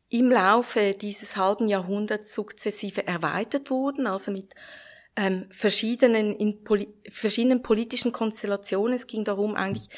im 0.09 0.31
Laufe 0.31 0.95
dieses 0.95 1.37
halben 1.37 1.69
Jahrhunderts 1.69 2.35
sukzessive 2.35 3.07
erweitert 3.07 3.71
wurden, 3.71 4.07
also 4.07 4.33
mit 4.33 4.55
ähm, 5.17 5.47
verschiedenen, 5.51 6.35
in 6.37 6.63
poli 6.65 6.89
verschiedenen 7.09 7.63
politischen 7.63 8.13
Konstellationen. 8.13 8.95
Es 8.95 9.07
ging 9.07 9.25
darum, 9.25 9.55
eigentlich 9.55 9.89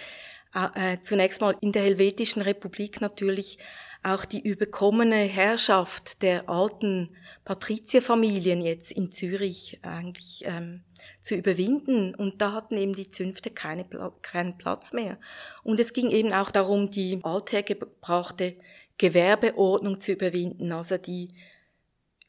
äh, 0.54 0.94
äh, 0.94 1.00
zunächst 1.00 1.40
mal 1.40 1.56
in 1.60 1.72
der 1.72 1.82
Helvetischen 1.82 2.42
Republik 2.42 3.00
natürlich 3.00 3.58
auch 4.02 4.24
die 4.24 4.40
überkommene 4.40 5.16
Herrschaft 5.16 6.22
der 6.22 6.48
alten 6.48 7.16
Patrizierfamilien 7.44 8.60
jetzt 8.60 8.90
in 8.90 9.10
Zürich 9.10 9.78
eigentlich 9.82 10.42
ähm, 10.44 10.82
zu 11.20 11.36
überwinden. 11.36 12.14
Und 12.14 12.42
da 12.42 12.52
hatten 12.52 12.76
eben 12.76 12.94
die 12.94 13.10
Zünfte 13.10 13.50
keine, 13.50 13.86
keinen 14.22 14.58
Platz 14.58 14.92
mehr. 14.92 15.18
Und 15.62 15.78
es 15.78 15.92
ging 15.92 16.10
eben 16.10 16.32
auch 16.32 16.50
darum, 16.50 16.90
die 16.90 17.20
althergebrachte 17.22 18.56
Gewerbeordnung 18.98 20.00
zu 20.00 20.12
überwinden, 20.12 20.72
also 20.72 20.98
die 20.98 21.34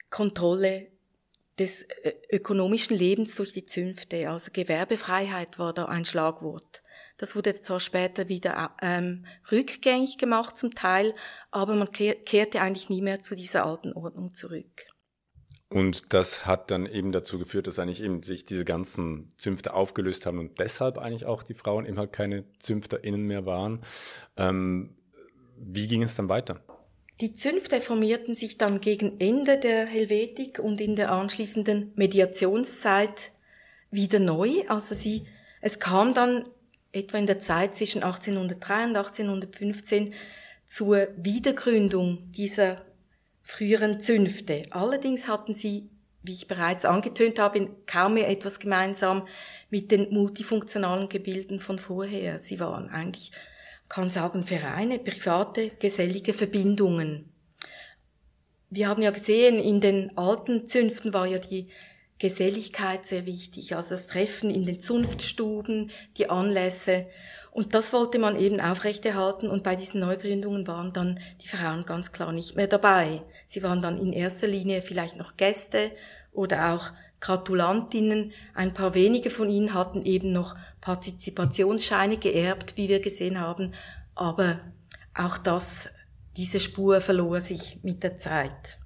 Kontrolle 0.09 0.92
des 1.59 1.83
äh, 1.83 2.13
ökonomischen 2.31 2.97
Lebens 2.97 3.35
durch 3.35 3.53
die 3.53 3.65
Zünfte. 3.65 4.29
Also 4.29 4.51
Gewerbefreiheit 4.51 5.59
war 5.59 5.73
da 5.73 5.85
ein 5.85 6.05
Schlagwort. 6.05 6.81
Das 7.17 7.35
wurde 7.35 7.55
zwar 7.55 7.79
später 7.79 8.27
wieder 8.27 8.75
ähm, 8.81 9.25
rückgängig 9.51 10.17
gemacht 10.17 10.57
zum 10.57 10.71
Teil, 10.71 11.13
aber 11.51 11.75
man 11.75 11.89
kehrte 11.91 12.61
eigentlich 12.61 12.89
nie 12.89 13.01
mehr 13.01 13.21
zu 13.21 13.35
dieser 13.35 13.65
alten 13.65 13.93
Ordnung 13.93 14.33
zurück. 14.33 14.85
Und 15.69 16.13
das 16.13 16.45
hat 16.45 16.69
dann 16.69 16.85
eben 16.85 17.11
dazu 17.11 17.39
geführt, 17.39 17.65
dass 17.65 17.79
eigentlich 17.79 18.03
eben 18.03 18.21
sich 18.21 18.45
diese 18.45 18.63
ganzen 18.63 19.33
Zünfte 19.37 19.73
aufgelöst 19.73 20.25
haben 20.25 20.37
und 20.37 20.59
deshalb 20.59 20.99
eigentlich 20.99 21.25
auch 21.25 21.41
die 21.41 21.55
Frauen 21.55 21.85
immer 21.85 22.05
keine 22.05 22.45
ZünfterInnen 22.59 23.25
mehr 23.25 23.45
waren. 23.47 23.81
Ähm, 24.37 24.95
wie 25.57 25.87
ging 25.87 26.03
es 26.03 26.15
dann 26.15 26.29
weiter? 26.29 26.61
Die 27.23 27.31
Zünfte 27.31 27.79
formierten 27.79 28.35
sich 28.35 28.57
dann 28.57 28.81
gegen 28.81 29.17
Ende 29.21 29.57
der 29.57 29.85
Helvetik 29.85 30.59
und 30.59 30.81
in 30.81 30.97
der 30.97 31.09
anschließenden 31.09 31.93
Mediationszeit 31.95 33.31
wieder 33.91 34.19
neu. 34.19 34.65
Also 34.67 34.93
sie, 34.93 35.25
es 35.61 35.79
kam 35.79 36.13
dann 36.13 36.43
etwa 36.91 37.17
in 37.17 37.25
der 37.25 37.39
Zeit 37.39 37.75
zwischen 37.75 38.03
1803 38.03 38.73
und 38.83 38.97
1815 38.97 40.13
zur 40.67 41.07
Wiedergründung 41.15 42.29
dieser 42.33 42.81
früheren 43.41 44.01
Zünfte. 44.01 44.63
Allerdings 44.71 45.29
hatten 45.29 45.53
sie, 45.53 45.89
wie 46.23 46.33
ich 46.33 46.49
bereits 46.49 46.83
angetönt 46.83 47.39
habe, 47.39 47.69
kaum 47.85 48.15
mehr 48.15 48.27
etwas 48.27 48.59
gemeinsam 48.59 49.25
mit 49.69 49.91
den 49.91 50.13
multifunktionalen 50.13 51.07
Gebilden 51.07 51.61
von 51.61 51.79
vorher. 51.79 52.37
Sie 52.37 52.59
waren 52.59 52.89
eigentlich 52.89 53.31
kann 53.89 54.09
sagen 54.09 54.43
Vereine, 54.43 54.99
private, 54.99 55.69
gesellige 55.79 56.33
Verbindungen. 56.33 57.31
Wir 58.69 58.87
haben 58.87 59.03
ja 59.03 59.11
gesehen, 59.11 59.59
in 59.59 59.81
den 59.81 60.17
alten 60.17 60.67
Zünften 60.67 61.13
war 61.13 61.27
ja 61.27 61.37
die 61.37 61.69
Geselligkeit 62.17 63.05
sehr 63.05 63.25
wichtig, 63.25 63.75
also 63.75 63.91
das 63.91 64.07
Treffen 64.07 64.49
in 64.49 64.65
den 64.65 64.81
Zunftstuben, 64.81 65.91
die 66.17 66.29
Anlässe. 66.29 67.05
Und 67.51 67.75
das 67.75 67.93
wollte 67.93 68.17
man 68.17 68.39
eben 68.39 68.61
aufrechterhalten 68.61 69.49
und 69.49 69.63
bei 69.63 69.75
diesen 69.75 69.99
Neugründungen 69.99 70.65
waren 70.65 70.93
dann 70.93 71.19
die 71.41 71.47
Frauen 71.47 71.85
ganz 71.85 72.11
klar 72.11 72.31
nicht 72.31 72.55
mehr 72.55 72.67
dabei. 72.67 73.21
Sie 73.45 73.61
waren 73.61 73.81
dann 73.81 73.99
in 73.99 74.13
erster 74.13 74.47
Linie 74.47 74.81
vielleicht 74.81 75.17
noch 75.17 75.37
Gäste 75.37 75.91
oder 76.31 76.73
auch 76.73 76.93
Gratulantinnen. 77.23 78.33
Ein 78.53 78.73
paar 78.73 78.93
wenige 78.95 79.29
von 79.29 79.49
ihnen 79.49 79.73
hatten 79.73 80.03
eben 80.05 80.33
noch 80.33 80.55
Partizipationsscheine 80.81 82.17
geerbt, 82.17 82.75
wie 82.75 82.89
wir 82.89 82.99
gesehen 82.99 83.39
haben, 83.39 83.73
aber 84.13 84.59
auch 85.13 85.37
das, 85.37 85.87
diese 86.35 86.59
Spur 86.59 86.99
verlor 86.99 87.39
sich 87.39 87.79
mit 87.81 88.03
der 88.03 88.17
Zeit. 88.17 88.77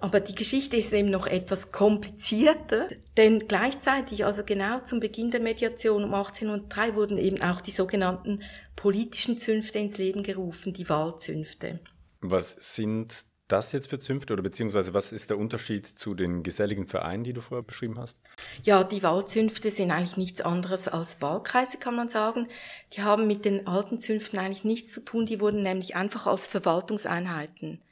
Aber 0.00 0.18
die 0.18 0.34
Geschichte 0.34 0.76
ist 0.76 0.92
eben 0.92 1.10
noch 1.10 1.28
etwas 1.28 1.70
komplizierter, 1.70 2.88
denn 3.16 3.46
gleichzeitig, 3.46 4.26
also 4.26 4.42
genau 4.42 4.80
zum 4.80 4.98
Beginn 4.98 5.30
der 5.30 5.40
Mediation 5.40 6.02
um 6.02 6.14
1803, 6.14 6.96
wurden 6.96 7.16
eben 7.16 7.40
auch 7.42 7.60
die 7.60 7.70
sogenannten 7.70 8.42
politischen 8.74 9.38
Zünfte 9.38 9.78
ins 9.78 9.98
Leben 9.98 10.24
gerufen, 10.24 10.72
die 10.72 10.88
Wahlzünfte. 10.88 11.78
Was 12.20 12.56
sind 12.74 13.24
das 13.48 13.72
jetzt 13.72 13.88
für 13.88 13.98
Zünfte 13.98 14.32
oder 14.32 14.42
beziehungsweise 14.42 14.92
was 14.94 15.12
ist 15.12 15.30
der 15.30 15.38
Unterschied 15.38 15.86
zu 15.86 16.14
den 16.14 16.42
geselligen 16.42 16.86
Vereinen, 16.86 17.24
die 17.24 17.32
du 17.32 17.40
vorher 17.40 17.62
beschrieben 17.62 17.98
hast? 17.98 18.18
Ja, 18.62 18.82
die 18.82 19.02
Wahlzünfte 19.02 19.70
sind 19.70 19.90
eigentlich 19.90 20.16
nichts 20.16 20.40
anderes 20.40 20.88
als 20.88 21.22
Wahlkreise, 21.22 21.78
kann 21.78 21.94
man 21.94 22.08
sagen. 22.08 22.48
Die 22.94 23.02
haben 23.02 23.26
mit 23.26 23.44
den 23.44 23.66
alten 23.66 24.00
Zünften 24.00 24.38
eigentlich 24.38 24.64
nichts 24.64 24.92
zu 24.92 25.04
tun. 25.04 25.26
Die 25.26 25.40
wurden 25.40 25.62
nämlich 25.62 25.94
einfach 25.94 26.26
als 26.26 26.46
Verwaltungseinheiten 26.46 27.82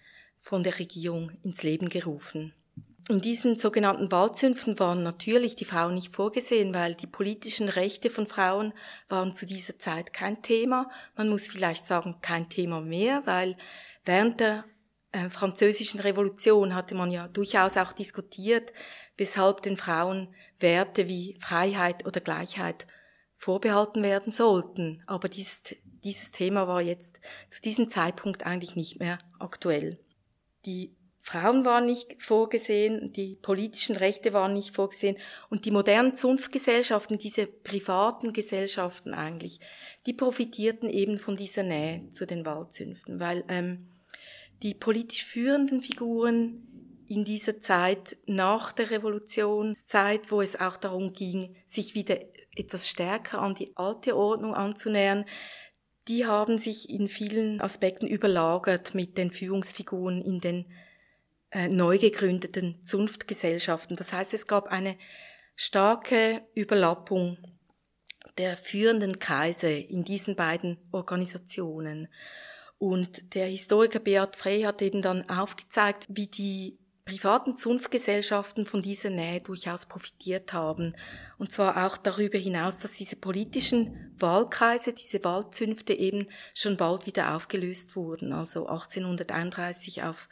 von 0.41 0.63
der 0.63 0.79
Regierung 0.79 1.31
ins 1.43 1.63
Leben 1.63 1.89
gerufen. 1.89 2.53
In 3.11 3.21
diesen 3.21 3.57
sogenannten 3.57 4.11
Wahlzünften 4.11 4.79
waren 4.79 5.03
natürlich 5.03 5.57
die 5.57 5.67
Frauen 5.67 5.95
nicht 5.95 6.15
vorgesehen, 6.15 6.73
weil 6.73 6.95
die 6.95 7.07
politischen 7.07 7.69
Rechte 7.69 8.09
von 8.09 8.27
Frauen 8.27 8.73
waren 9.11 9.35
zu 9.35 9.45
dieser 9.45 9.79
Zeit 9.79 10.15
kein 10.15 10.41
Thema. 10.41 10.91
Man 11.15 11.29
muss 11.29 11.47
vielleicht 11.47 11.85
sagen, 11.85 12.17
kein 12.23 12.49
Thema 12.49 12.81
mehr, 12.81 13.23
weil 13.27 13.57
während 14.07 14.41
der 14.41 14.65
äh, 15.15 15.31
französischen 15.31 16.01
Revolution 16.01 16.75
hatte 16.75 16.95
man 16.95 17.11
ja 17.11 17.29
durchaus 17.29 17.77
auch 17.77 17.93
diskutiert, 17.93 18.73
weshalb 19.17 19.63
den 19.63 19.77
Frauen 19.77 20.35
Werte 20.59 21.09
wie 21.09 21.37
Freiheit 21.41 22.05
oder 22.05 22.21
Gleichheit 22.21 22.87
vorbehalten 23.37 24.03
werden 24.03 24.33
sollten. 24.33 25.03
Aber 25.07 25.29
dieses, 25.29 25.63
dieses 26.03 26.33
Thema 26.33 26.67
war 26.67 26.83
jetzt 26.83 27.21
zu 27.49 27.63
diesem 27.63 27.91
Zeitpunkt 27.91 28.45
eigentlich 28.45 28.75
nicht 28.75 28.99
mehr 28.99 29.19
aktuell. 29.39 30.01
Die 30.67 30.97
Frauen 31.23 31.65
waren 31.65 31.87
nicht 31.87 32.21
vorgesehen, 32.21 33.13
die 33.13 33.37
politischen 33.37 33.97
Rechte 33.97 34.33
waren 34.33 34.53
nicht 34.53 34.75
vorgesehen 34.75 35.17
und 35.49 35.65
die 35.65 35.71
modernen 35.71 36.17
Zunftgesellschaften, 36.17 37.19
diese 37.19 37.47
privaten 37.47 38.33
Gesellschaften 38.33 39.15
eigentlich, 39.15 39.61
die 40.07 40.13
profitierten 40.13 40.91
eben 40.91 41.19
von 41.19 41.37
dieser 41.37 41.63
Nähe 41.63 42.11
zu 42.11 42.27
den 42.27 42.45
Waldzünften, 42.45 43.21
weil 43.21 43.45
ähm, 43.49 43.89
die 44.65 44.75
politisch 44.75 45.25
führenden 45.25 45.81
Figuren 45.81 46.67
in 47.07 47.25
dieser 47.25 47.61
Zeit 47.61 48.17
nach 48.27 48.73
der 48.73 48.91
Revolutionszeit, 48.91 50.31
wo 50.31 50.41
es 50.41 50.59
auch 50.59 50.79
darum 50.79 51.13
ging, 51.13 51.55
sich 51.67 51.95
wieder 51.95 52.17
etwas 52.57 52.89
stärker 52.89 53.41
an 53.41 53.55
die 53.55 53.77
alte 53.77 54.17
Ordnung 54.17 54.55
anzunähern, 54.55 55.27
die 56.09 56.27
haben 56.27 56.59
sich 56.59 56.89
in 56.89 57.09
vielen 57.09 57.61
Aspekten 57.61 58.07
überlagert 58.07 58.95
mit 58.95 59.19
den 59.19 59.31
Führungsfiguren 59.31 60.23
in 60.23 60.41
den 60.41 60.67
äh, 61.51 61.69
neu 61.69 61.99
gegründeten 61.99 62.81
Zunftgesellschaften. 62.85 63.97
Das 63.97 64.13
heißt, 64.13 64.33
es 64.33 64.47
gab 64.47 64.69
eine 64.69 64.97
starke 65.57 66.43
Überlappung 66.55 67.39
der 68.39 68.57
führenden 68.57 69.19
Kreise 69.19 69.71
in 69.71 70.05
diesen 70.05 70.37
beiden 70.37 70.79
Organisationen. 70.91 72.09
Und 72.79 73.35
der 73.35 73.47
Historiker 73.47 74.01
Beat 74.01 74.37
Frey 74.37 74.63
hat 74.63 74.83
eben 74.83 75.03
dann 75.03 75.29
aufgezeigt, 75.29 76.07
wie 76.09 76.27
die 76.27 76.79
privaten 77.05 77.57
Zunftgesellschaften 77.57 78.67
von 78.67 78.83
dieser 78.83 79.11
Nähe 79.11 79.41
durchaus 79.41 79.87
profitiert 79.87 80.53
haben. 80.53 80.95
Und 81.39 81.53
zwar 81.53 81.87
auch 81.87 81.97
darüber 81.97 82.39
hinaus, 82.39 82.79
dass 82.79 82.95
diese 82.95 83.17
politischen 83.17 84.15
Wahlkreise, 84.19 84.93
diese 84.93 85.23
Wahlzünfte 85.23 85.93
eben 85.93 86.29
schon 86.55 86.77
bald 86.77 87.07
wieder 87.07 87.37
aufgelöst 87.37 87.95
wurden. 87.95 88.33
Also 88.33 88.67
1831 88.67 90.03
auf 90.03 90.29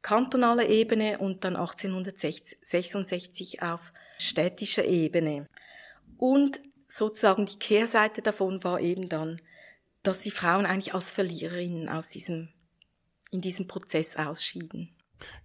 kantonaler 0.00 0.68
Ebene 0.68 1.18
und 1.18 1.44
dann 1.44 1.56
1866 1.56 3.62
auf 3.62 3.92
städtischer 4.18 4.84
Ebene. 4.84 5.46
Und 6.16 6.60
sozusagen 6.88 7.44
die 7.44 7.58
Kehrseite 7.58 8.22
davon 8.22 8.64
war 8.64 8.80
eben 8.80 9.08
dann, 9.08 9.40
dass 10.06 10.20
die 10.20 10.30
Frauen 10.30 10.66
eigentlich 10.66 10.94
als 10.94 11.10
Verliererinnen 11.10 11.88
aus 11.88 12.08
diesem, 12.08 12.48
in 13.30 13.40
diesem 13.40 13.66
Prozess 13.66 14.16
ausschieden. 14.16 14.96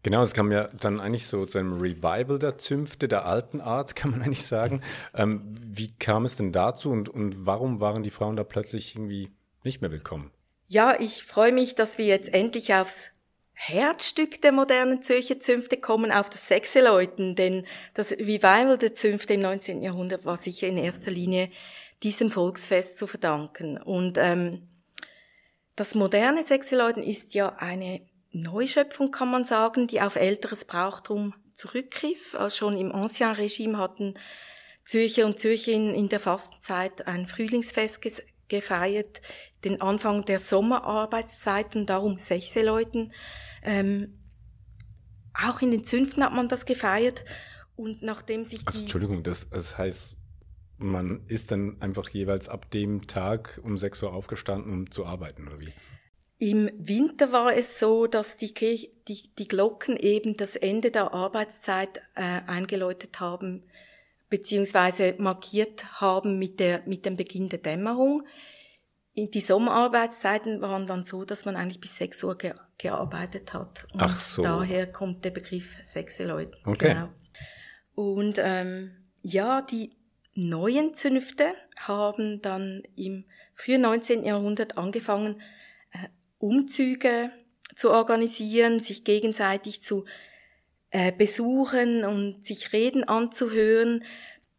Genau, 0.03 0.21
es 0.21 0.33
kam 0.33 0.51
ja 0.51 0.67
dann 0.67 0.99
eigentlich 0.99 1.27
so 1.27 1.45
zu 1.45 1.57
einem 1.57 1.79
Revival 1.79 2.39
der 2.39 2.57
Zünfte 2.57 3.07
der 3.07 3.25
alten 3.25 3.61
Art, 3.61 3.95
kann 3.95 4.11
man 4.11 4.21
eigentlich 4.21 4.45
sagen. 4.45 4.81
Ähm, 5.13 5.55
wie 5.63 5.93
kam 5.97 6.25
es 6.25 6.35
denn 6.35 6.51
dazu 6.51 6.91
und, 6.91 7.09
und 7.09 7.45
warum 7.45 7.79
waren 7.79 8.03
die 8.03 8.11
Frauen 8.11 8.35
da 8.35 8.43
plötzlich 8.43 8.95
irgendwie 8.95 9.31
nicht 9.63 9.81
mehr 9.81 9.91
willkommen? 9.91 10.31
Ja, 10.67 10.99
ich 10.99 11.23
freue 11.23 11.51
mich, 11.51 11.75
dass 11.75 11.97
wir 11.97 12.05
jetzt 12.05 12.33
endlich 12.33 12.73
aufs 12.73 13.11
Herzstück 13.53 14.41
der 14.41 14.51
modernen 14.51 15.03
Zürcher 15.03 15.39
Zünfte 15.39 15.77
kommen 15.77 16.11
auf 16.11 16.29
das 16.29 16.47
Sechseläuten, 16.47 17.35
denn 17.35 17.67
das 17.93 18.11
Revival 18.11 18.77
der 18.77 18.95
Zünfte 18.95 19.33
im 19.33 19.41
19. 19.41 19.83
Jahrhundert 19.83 20.25
war 20.25 20.37
sicher 20.37 20.67
in 20.67 20.77
erster 20.77 21.11
Linie 21.11 21.51
diesem 22.03 22.31
Volksfest 22.31 22.97
zu 22.97 23.07
verdanken. 23.07 23.77
Und 23.77 24.17
ähm, 24.17 24.67
das 25.75 25.95
moderne 25.95 26.43
Sechseläuten 26.43 27.03
ist 27.03 27.33
ja 27.33 27.55
eine 27.57 28.01
Neuschöpfung, 28.31 29.11
kann 29.11 29.29
man 29.29 29.43
sagen, 29.43 29.87
die 29.87 30.01
auf 30.01 30.15
älteres 30.15 30.65
Brauchtum 30.65 31.33
zurückgriff. 31.53 32.35
Also 32.35 32.57
schon 32.57 32.77
im 32.77 32.91
Ancien 32.91 33.31
Regime 33.31 33.77
hatten 33.77 34.15
Zürcher 34.83 35.25
und 35.25 35.39
Zürcherinnen 35.39 35.93
in 35.93 36.09
der 36.09 36.19
Fastenzeit 36.19 37.07
ein 37.07 37.25
Frühlingsfest 37.25 38.01
gefeiert, 38.47 39.21
den 39.63 39.81
Anfang 39.81 40.25
der 40.25 40.39
Sommerarbeitszeiten, 40.39 41.85
darum 41.85 42.17
Sechseläuten. 42.17 43.13
Ähm, 43.63 44.13
auch 45.33 45.61
in 45.61 45.71
den 45.71 45.83
Zünften 45.83 46.23
hat 46.23 46.33
man 46.33 46.49
das 46.49 46.65
gefeiert. 46.65 47.23
Und 47.75 48.01
nachdem 48.01 48.43
sich 48.43 48.61
also, 48.65 48.81
Entschuldigung, 48.81 49.23
das, 49.23 49.49
das 49.49 49.77
heißt, 49.77 50.17
man 50.81 51.21
ist 51.27 51.51
dann 51.51 51.77
einfach 51.81 52.09
jeweils 52.09 52.49
ab 52.49 52.69
dem 52.71 53.07
Tag 53.07 53.59
um 53.63 53.77
6 53.77 54.03
Uhr 54.03 54.13
aufgestanden, 54.13 54.71
um 54.73 54.91
zu 54.91 55.05
arbeiten, 55.05 55.47
oder 55.47 55.59
wie? 55.59 55.73
Im 56.37 56.71
Winter 56.77 57.31
war 57.31 57.55
es 57.55 57.77
so, 57.77 58.07
dass 58.07 58.35
die, 58.35 58.53
die, 58.53 59.31
die 59.37 59.47
Glocken 59.47 59.95
eben 59.95 60.37
das 60.37 60.55
Ende 60.55 60.89
der 60.89 61.13
Arbeitszeit 61.13 62.01
äh, 62.15 62.41
eingeläutet 62.47 63.19
haben, 63.19 63.63
beziehungsweise 64.29 65.13
markiert 65.19 66.01
haben 66.01 66.39
mit, 66.39 66.59
der, 66.59 66.81
mit 66.87 67.05
dem 67.05 67.15
Beginn 67.15 67.49
der 67.49 67.59
Dämmerung. 67.59 68.23
Die 69.15 69.39
Sommerarbeitszeiten 69.39 70.61
waren 70.61 70.87
dann 70.87 71.03
so, 71.03 71.25
dass 71.25 71.45
man 71.45 71.55
eigentlich 71.55 71.81
bis 71.81 71.97
6 71.97 72.23
Uhr 72.23 72.37
ge 72.37 72.53
gearbeitet 72.79 73.53
hat. 73.53 73.85
Und 73.93 74.01
Ach 74.01 74.19
so. 74.19 74.41
daher 74.41 74.91
kommt 74.91 75.23
der 75.23 75.29
Begriff 75.29 75.77
sechse 75.83 76.25
Leute. 76.25 76.57
Okay. 76.65 76.95
Genau. 76.95 77.09
Und 77.93 78.39
ähm, 78.39 78.91
ja, 79.21 79.61
die 79.61 79.95
neuen 80.33 80.93
Zünfte 80.93 81.53
haben 81.79 82.41
dann 82.41 82.83
im 82.95 83.25
frühen 83.53 83.81
19. 83.81 84.25
Jahrhundert 84.25 84.77
angefangen, 84.77 85.41
äh, 85.91 86.07
Umzüge 86.39 87.31
zu 87.75 87.91
organisieren, 87.91 88.79
sich 88.79 89.03
gegenseitig 89.03 89.81
zu 89.81 90.05
äh, 90.89 91.11
besuchen 91.11 92.03
und 92.03 92.45
sich 92.45 92.73
Reden 92.73 93.03
anzuhören. 93.03 94.03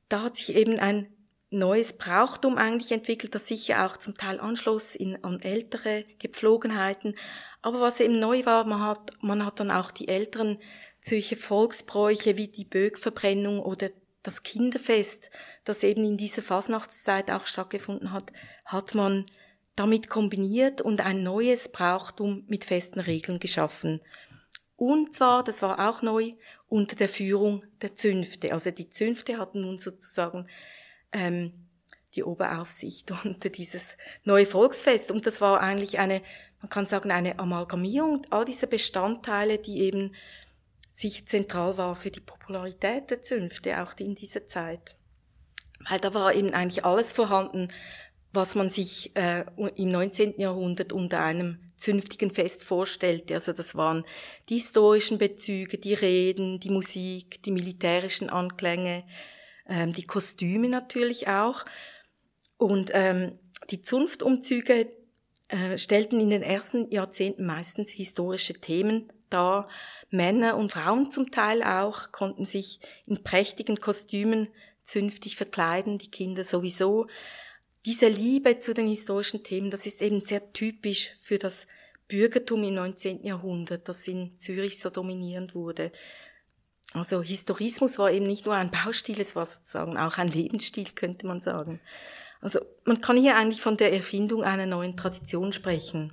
Da 0.08 0.22
hat 0.22 0.36
sich 0.36 0.54
eben 0.54 0.78
ein 0.78 1.08
neues 1.50 1.92
Brauchtum 1.92 2.56
eigentlich 2.56 2.92
entwickelt, 2.92 3.34
das 3.34 3.46
sicher 3.46 3.86
auch 3.86 3.98
zum 3.98 4.14
Teil 4.14 4.40
anschloss 4.40 4.94
in, 4.94 5.22
an 5.22 5.40
ältere 5.40 6.04
Gepflogenheiten. 6.18 7.14
Aber 7.60 7.80
was 7.80 8.00
eben 8.00 8.18
neu 8.18 8.44
war, 8.46 8.64
man 8.64 8.80
hat, 8.80 9.12
man 9.20 9.44
hat 9.44 9.60
dann 9.60 9.70
auch 9.70 9.90
die 9.90 10.08
älteren 10.08 10.58
solche 11.00 11.36
Volksbräuche 11.36 12.36
wie 12.36 12.48
die 12.48 12.64
Bögverbrennung 12.64 13.60
oder 13.60 13.90
das 14.22 14.42
Kinderfest, 14.42 15.30
das 15.64 15.82
eben 15.82 16.04
in 16.04 16.16
dieser 16.16 16.42
Fasnachtszeit 16.42 17.30
auch 17.30 17.46
stattgefunden 17.46 18.12
hat, 18.12 18.32
hat 18.64 18.94
man 18.94 19.26
damit 19.76 20.08
kombiniert 20.08 20.80
und 20.80 21.00
ein 21.00 21.22
neues 21.22 21.70
Brauchtum 21.70 22.44
mit 22.46 22.64
festen 22.64 23.00
Regeln 23.00 23.38
geschaffen. 23.38 24.00
Und 24.76 25.14
zwar, 25.14 25.44
das 25.44 25.62
war 25.62 25.88
auch 25.88 26.02
neu, 26.02 26.32
unter 26.68 26.96
der 26.96 27.08
Führung 27.08 27.64
der 27.80 27.94
Zünfte. 27.94 28.52
Also 28.52 28.70
die 28.70 28.90
Zünfte 28.90 29.38
hatten 29.38 29.60
nun 29.62 29.78
sozusagen 29.78 30.48
ähm, 31.12 31.52
die 32.14 32.24
Oberaufsicht 32.24 33.10
unter 33.24 33.48
dieses 33.48 33.96
neue 34.24 34.46
Volksfest. 34.46 35.10
Und 35.10 35.26
das 35.26 35.40
war 35.40 35.60
eigentlich 35.60 35.98
eine, 35.98 36.22
man 36.60 36.68
kann 36.68 36.86
sagen, 36.86 37.10
eine 37.10 37.38
Amalgamierung 37.38 38.26
all 38.30 38.44
dieser 38.44 38.66
Bestandteile, 38.66 39.58
die 39.58 39.80
eben 39.80 40.14
sich 40.92 41.26
zentral 41.26 41.78
war 41.78 41.96
für 41.96 42.10
die 42.10 42.20
Popularität 42.20 43.10
der 43.10 43.22
Zünfte, 43.22 43.82
auch 43.82 43.94
in 43.98 44.14
dieser 44.14 44.46
Zeit. 44.46 44.96
Weil 45.88 45.98
da 45.98 46.14
war 46.14 46.34
eben 46.34 46.54
eigentlich 46.54 46.84
alles 46.84 47.12
vorhanden, 47.12 47.68
was 48.32 48.54
man 48.54 48.70
sich 48.70 49.14
äh, 49.16 49.44
im 49.76 49.90
19. 49.90 50.38
Jahrhundert 50.38 50.92
unter 50.92 51.20
einem 51.22 51.58
zünftigen 51.76 52.30
Fest 52.30 52.62
vorstellte. 52.62 53.34
Also 53.34 53.52
das 53.52 53.74
waren 53.74 54.04
die 54.48 54.56
historischen 54.56 55.18
Bezüge, 55.18 55.78
die 55.78 55.94
Reden, 55.94 56.60
die 56.60 56.70
Musik, 56.70 57.42
die 57.42 57.50
militärischen 57.50 58.30
Anklänge, 58.30 59.04
ähm, 59.68 59.92
die 59.92 60.06
Kostüme 60.06 60.68
natürlich 60.68 61.28
auch. 61.28 61.64
Und 62.56 62.90
ähm, 62.94 63.38
die 63.70 63.82
Zunftumzüge 63.82 64.88
äh, 65.48 65.76
stellten 65.76 66.20
in 66.20 66.30
den 66.30 66.42
ersten 66.42 66.90
Jahrzehnten 66.90 67.44
meistens 67.44 67.90
historische 67.90 68.54
Themen 68.54 69.12
dar. 69.32 69.68
Männer 70.10 70.56
und 70.56 70.72
Frauen 70.72 71.10
zum 71.10 71.30
Teil 71.30 71.62
auch 71.62 72.12
konnten 72.12 72.44
sich 72.44 72.80
in 73.06 73.22
prächtigen 73.22 73.80
Kostümen 73.80 74.48
zünftig 74.84 75.36
verkleiden, 75.36 75.98
die 75.98 76.10
Kinder 76.10 76.44
sowieso. 76.44 77.06
Diese 77.84 78.08
Liebe 78.08 78.58
zu 78.58 78.74
den 78.74 78.86
historischen 78.86 79.42
Themen, 79.42 79.70
das 79.70 79.86
ist 79.86 80.02
eben 80.02 80.20
sehr 80.20 80.52
typisch 80.52 81.10
für 81.20 81.38
das 81.38 81.66
Bürgertum 82.08 82.62
im 82.64 82.74
19. 82.74 83.24
Jahrhundert, 83.24 83.88
das 83.88 84.06
in 84.06 84.38
Zürich 84.38 84.78
so 84.78 84.90
dominierend 84.90 85.54
wurde. 85.54 85.92
Also 86.92 87.22
Historismus 87.22 87.98
war 87.98 88.10
eben 88.10 88.26
nicht 88.26 88.44
nur 88.44 88.54
ein 88.54 88.70
Baustil, 88.70 89.18
es 89.20 89.34
war 89.34 89.46
sozusagen 89.46 89.96
auch 89.96 90.18
ein 90.18 90.28
Lebensstil, 90.28 90.92
könnte 90.94 91.26
man 91.26 91.40
sagen. 91.40 91.80
Also 92.40 92.60
man 92.84 93.00
kann 93.00 93.16
hier 93.16 93.36
eigentlich 93.36 93.62
von 93.62 93.76
der 93.76 93.92
Erfindung 93.92 94.44
einer 94.44 94.66
neuen 94.66 94.96
Tradition 94.96 95.52
sprechen. 95.52 96.12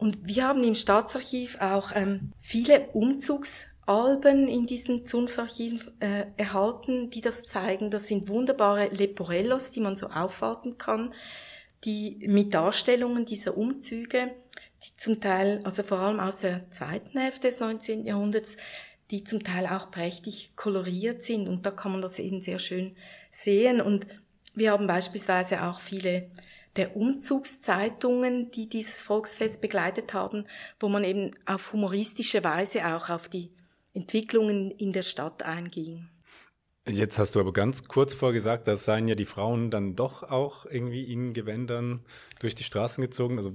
Und 0.00 0.16
wir 0.22 0.48
haben 0.48 0.64
im 0.64 0.74
Staatsarchiv 0.74 1.58
auch 1.60 1.92
ähm, 1.94 2.32
viele 2.40 2.88
Umzugsalben 2.94 4.48
in 4.48 4.64
diesen 4.64 5.04
Zunftarchiven 5.04 6.00
äh, 6.00 6.24
erhalten, 6.38 7.10
die 7.10 7.20
das 7.20 7.42
zeigen. 7.42 7.90
Das 7.90 8.08
sind 8.08 8.28
wunderbare 8.28 8.86
Leporellos, 8.86 9.72
die 9.72 9.80
man 9.80 9.96
so 9.96 10.06
aufwarten 10.06 10.78
kann, 10.78 11.12
die 11.84 12.18
mit 12.26 12.54
Darstellungen 12.54 13.26
dieser 13.26 13.58
Umzüge, 13.58 14.30
die 14.82 14.96
zum 14.96 15.20
Teil, 15.20 15.60
also 15.64 15.82
vor 15.82 15.98
allem 15.98 16.18
aus 16.18 16.40
der 16.40 16.70
zweiten 16.70 17.18
Hälfte 17.18 17.48
des 17.48 17.60
19. 17.60 18.06
Jahrhunderts, 18.06 18.56
die 19.10 19.22
zum 19.24 19.44
Teil 19.44 19.66
auch 19.66 19.90
prächtig 19.90 20.52
koloriert 20.56 21.22
sind 21.22 21.46
und 21.46 21.66
da 21.66 21.72
kann 21.72 21.92
man 21.92 22.00
das 22.00 22.18
eben 22.18 22.40
sehr 22.40 22.58
schön 22.58 22.96
sehen 23.30 23.82
und 23.82 24.06
Wir 24.52 24.72
haben 24.72 24.86
beispielsweise 24.86 25.62
auch 25.62 25.80
viele 25.80 26.28
der 26.76 26.96
Umzugszeitungen, 26.96 28.50
die 28.50 28.68
dieses 28.68 29.02
Volksfest 29.02 29.60
begleitet 29.60 30.14
haben, 30.14 30.44
wo 30.78 30.88
man 30.88 31.04
eben 31.04 31.32
auf 31.46 31.72
humoristische 31.72 32.44
Weise 32.44 32.86
auch 32.86 33.10
auf 33.10 33.28
die 33.28 33.50
Entwicklungen 33.92 34.70
in 34.70 34.92
der 34.92 35.02
Stadt 35.02 35.42
einging. 35.42 36.08
Jetzt 36.88 37.18
hast 37.18 37.34
du 37.34 37.40
aber 37.40 37.52
ganz 37.52 37.84
kurz 37.84 38.14
vorgesagt, 38.14 38.66
dass 38.66 38.84
seien 38.84 39.06
ja 39.06 39.14
die 39.14 39.26
Frauen 39.26 39.70
dann 39.70 39.96
doch 39.96 40.22
auch 40.22 40.66
irgendwie 40.66 41.04
in 41.12 41.34
Gewändern 41.34 42.04
durch 42.38 42.54
die 42.54 42.64
Straßen 42.64 43.02
gezogen. 43.02 43.36
Also 43.36 43.52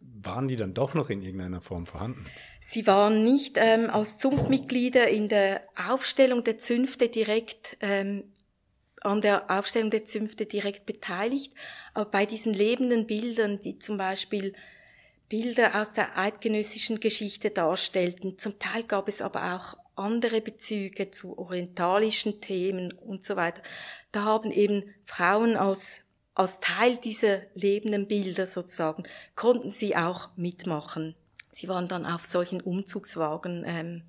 waren 0.00 0.48
die 0.48 0.56
dann 0.56 0.74
doch 0.74 0.94
noch 0.94 1.10
in 1.10 1.22
irgendeiner 1.22 1.60
Form 1.60 1.86
vorhanden? 1.86 2.24
Sie 2.60 2.86
waren 2.86 3.22
nicht 3.22 3.58
ähm, 3.58 3.90
als 3.90 4.18
Zunftmitglieder 4.18 5.08
in 5.08 5.28
der 5.28 5.62
Aufstellung 5.88 6.42
der 6.42 6.58
Zünfte 6.58 7.08
direkt 7.08 7.76
ähm, 7.80 8.24
an 9.04 9.20
der 9.20 9.50
Aufstellung 9.50 9.90
der 9.90 10.04
Zünfte 10.04 10.46
direkt 10.46 10.86
beteiligt, 10.86 11.52
aber 11.92 12.10
bei 12.10 12.26
diesen 12.26 12.52
lebenden 12.52 13.06
Bildern, 13.06 13.60
die 13.60 13.78
zum 13.78 13.98
Beispiel 13.98 14.54
Bilder 15.28 15.80
aus 15.80 15.92
der 15.92 16.18
eidgenössischen 16.18 17.00
Geschichte 17.00 17.50
darstellten, 17.50 18.38
zum 18.38 18.58
Teil 18.58 18.82
gab 18.84 19.08
es 19.08 19.22
aber 19.22 19.54
auch 19.54 19.76
andere 19.96 20.40
Bezüge 20.40 21.10
zu 21.10 21.38
orientalischen 21.38 22.40
Themen 22.40 22.92
und 22.92 23.24
so 23.24 23.36
weiter. 23.36 23.62
Da 24.10 24.24
haben 24.24 24.50
eben 24.50 24.84
Frauen 25.04 25.56
als, 25.56 26.00
als 26.34 26.60
Teil 26.60 26.96
dieser 26.96 27.42
lebenden 27.54 28.08
Bilder 28.08 28.46
sozusagen, 28.46 29.04
konnten 29.34 29.70
sie 29.70 29.96
auch 29.96 30.30
mitmachen. 30.36 31.14
Sie 31.52 31.68
waren 31.68 31.88
dann 31.88 32.06
auf 32.06 32.26
solchen 32.26 32.60
Umzugswagen 32.60 33.64
ähm, 33.66 34.02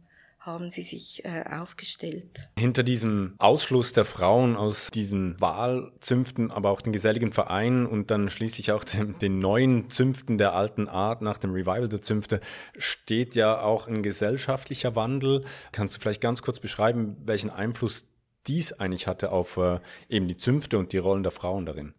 haben 0.45 0.69
sie 0.69 0.81
sich 0.81 1.25
äh, 1.25 1.43
aufgestellt. 1.49 2.49
Hinter 2.57 2.83
diesem 2.83 3.35
Ausschluss 3.39 3.93
der 3.93 4.05
Frauen 4.05 4.55
aus 4.55 4.91
diesen 4.91 5.39
Wahlzünften, 5.41 6.51
aber 6.51 6.69
auch 6.69 6.81
den 6.81 6.93
geselligen 6.93 7.31
Vereinen 7.31 7.85
und 7.85 8.11
dann 8.11 8.29
schließlich 8.29 8.71
auch 8.71 8.83
dem, 8.83 9.17
den 9.19 9.39
neuen 9.39 9.89
Zünften 9.89 10.37
der 10.37 10.53
alten 10.53 10.87
Art 10.87 11.21
nach 11.21 11.37
dem 11.37 11.51
Revival 11.51 11.89
der 11.89 12.01
Zünfte 12.01 12.39
steht 12.77 13.35
ja 13.35 13.61
auch 13.61 13.87
ein 13.87 14.03
gesellschaftlicher 14.03 14.95
Wandel. 14.95 15.43
Kannst 15.71 15.95
du 15.95 15.99
vielleicht 15.99 16.21
ganz 16.21 16.41
kurz 16.41 16.59
beschreiben, 16.59 17.17
welchen 17.25 17.49
Einfluss 17.49 18.05
dies 18.47 18.73
eigentlich 18.73 19.07
hatte 19.07 19.31
auf 19.31 19.57
äh, 19.57 19.79
eben 20.09 20.27
die 20.27 20.37
Zünfte 20.37 20.77
und 20.77 20.93
die 20.93 20.97
Rollen 20.99 21.23
der 21.23 21.31
Frauen 21.31 21.65
darin? 21.65 21.93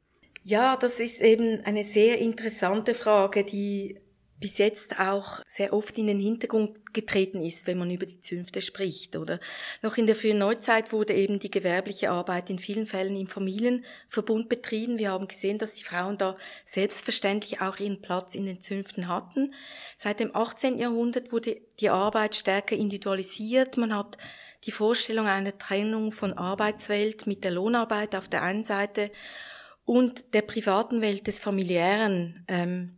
Ja, 0.45 0.77
das 0.77 1.01
ist 1.01 1.21
eben 1.21 1.61
eine 1.65 1.83
sehr 1.83 2.19
interessante 2.19 2.95
Frage, 2.95 3.43
die 3.43 3.99
bis 4.39 4.59
jetzt 4.59 4.99
auch 4.99 5.41
sehr 5.47 5.73
oft 5.73 5.97
in 5.99 6.07
den 6.07 6.21
Hintergrund 6.21 6.93
getreten 6.93 7.41
ist, 7.41 7.67
wenn 7.67 7.79
man 7.79 7.91
über 7.91 8.07
die 8.07 8.21
Zünfte 8.21 8.61
spricht, 8.61 9.17
oder? 9.17 9.41
Noch 9.83 9.97
in 9.97 10.07
der 10.07 10.15
frühen 10.15 10.39
Neuzeit 10.39 10.93
wurde 10.93 11.15
eben 11.15 11.39
die 11.39 11.51
gewerbliche 11.51 12.11
Arbeit 12.11 12.51
in 12.51 12.59
vielen 12.59 12.87
Fällen 12.87 13.17
im 13.17 13.27
Familienverbund 13.27 14.49
betrieben. 14.49 14.99
Wir 14.99 15.11
haben 15.11 15.29
gesehen, 15.29 15.59
dass 15.59 15.75
die 15.75 15.85
Frauen 15.85 16.19
da 16.19 16.37
selbstverständlich 16.65 17.61
auch 17.61 17.79
ihren 17.79 18.03
Platz 18.03 18.35
in 18.35 18.47
den 18.47 18.61
Zünften 18.61 19.09
hatten. 19.09 19.55
Seit 19.97 20.21
dem 20.21 20.35
18. 20.35 20.79
Jahrhundert 20.79 21.33
wurde 21.33 21.57
die 21.81 21.91
Arbeit 21.91 22.35
stärker 22.35 22.77
individualisiert. 22.77 23.77
Man 23.77 23.95
hat 23.95 24.19
die 24.65 24.73
Vorstellung 24.73 25.27
einer 25.27 25.57
Trennung 25.57 26.13
von 26.13 26.33
Arbeitswelt 26.33 27.27
mit 27.27 27.45
der 27.45 27.53
Lohnarbeit 27.53 28.15
auf 28.15 28.29
der 28.29 28.43
einen 28.43 28.65
Seite 28.65 29.11
und 29.85 30.35
der 30.35 30.43
privaten 30.43 31.01
Welt 31.01 31.27
des 31.27 31.41
familiären 31.41 32.45
ähm, 32.49 32.96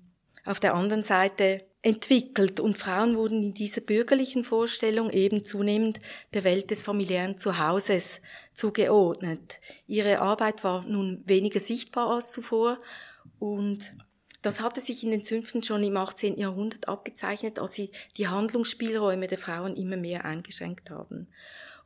auf 0.48 0.61
der 0.61 0.74
anderen 0.74 1.02
Seite 1.02 1.64
entwickelt 1.82 2.58
und 2.58 2.76
Frauen 2.76 3.16
wurden 3.16 3.42
in 3.42 3.54
dieser 3.54 3.80
bürgerlichen 3.80 4.42
Vorstellung 4.42 5.11
eben 5.11 5.44
zunehmend 5.44 6.00
der 6.34 6.44
Welt 6.44 6.70
des 6.70 6.82
familiären 6.82 7.38
Zuhauses 7.38 8.20
zugeordnet. 8.52 9.61
Ihre 9.87 10.20
Arbeit 10.20 10.64
war 10.64 10.84
nun 10.84 11.22
weniger 11.26 11.61
sichtbar 11.61 12.11
als 12.11 12.32
zuvor 12.32 12.78
und 13.38 13.94
das 14.42 14.61
hatte 14.61 14.80
sich 14.80 15.04
in 15.04 15.11
den 15.11 15.24
Zünften 15.24 15.62
schon 15.62 15.82
im 15.82 15.96
18. 15.96 16.38
Jahrhundert 16.38 16.88
abgezeichnet, 16.88 17.58
als 17.58 17.74
sie 17.74 17.90
die 18.16 18.28
Handlungsspielräume 18.28 19.26
der 19.26 19.38
Frauen 19.38 19.76
immer 19.76 19.96
mehr 19.96 20.24
eingeschränkt 20.24 20.90
haben. 20.90 21.28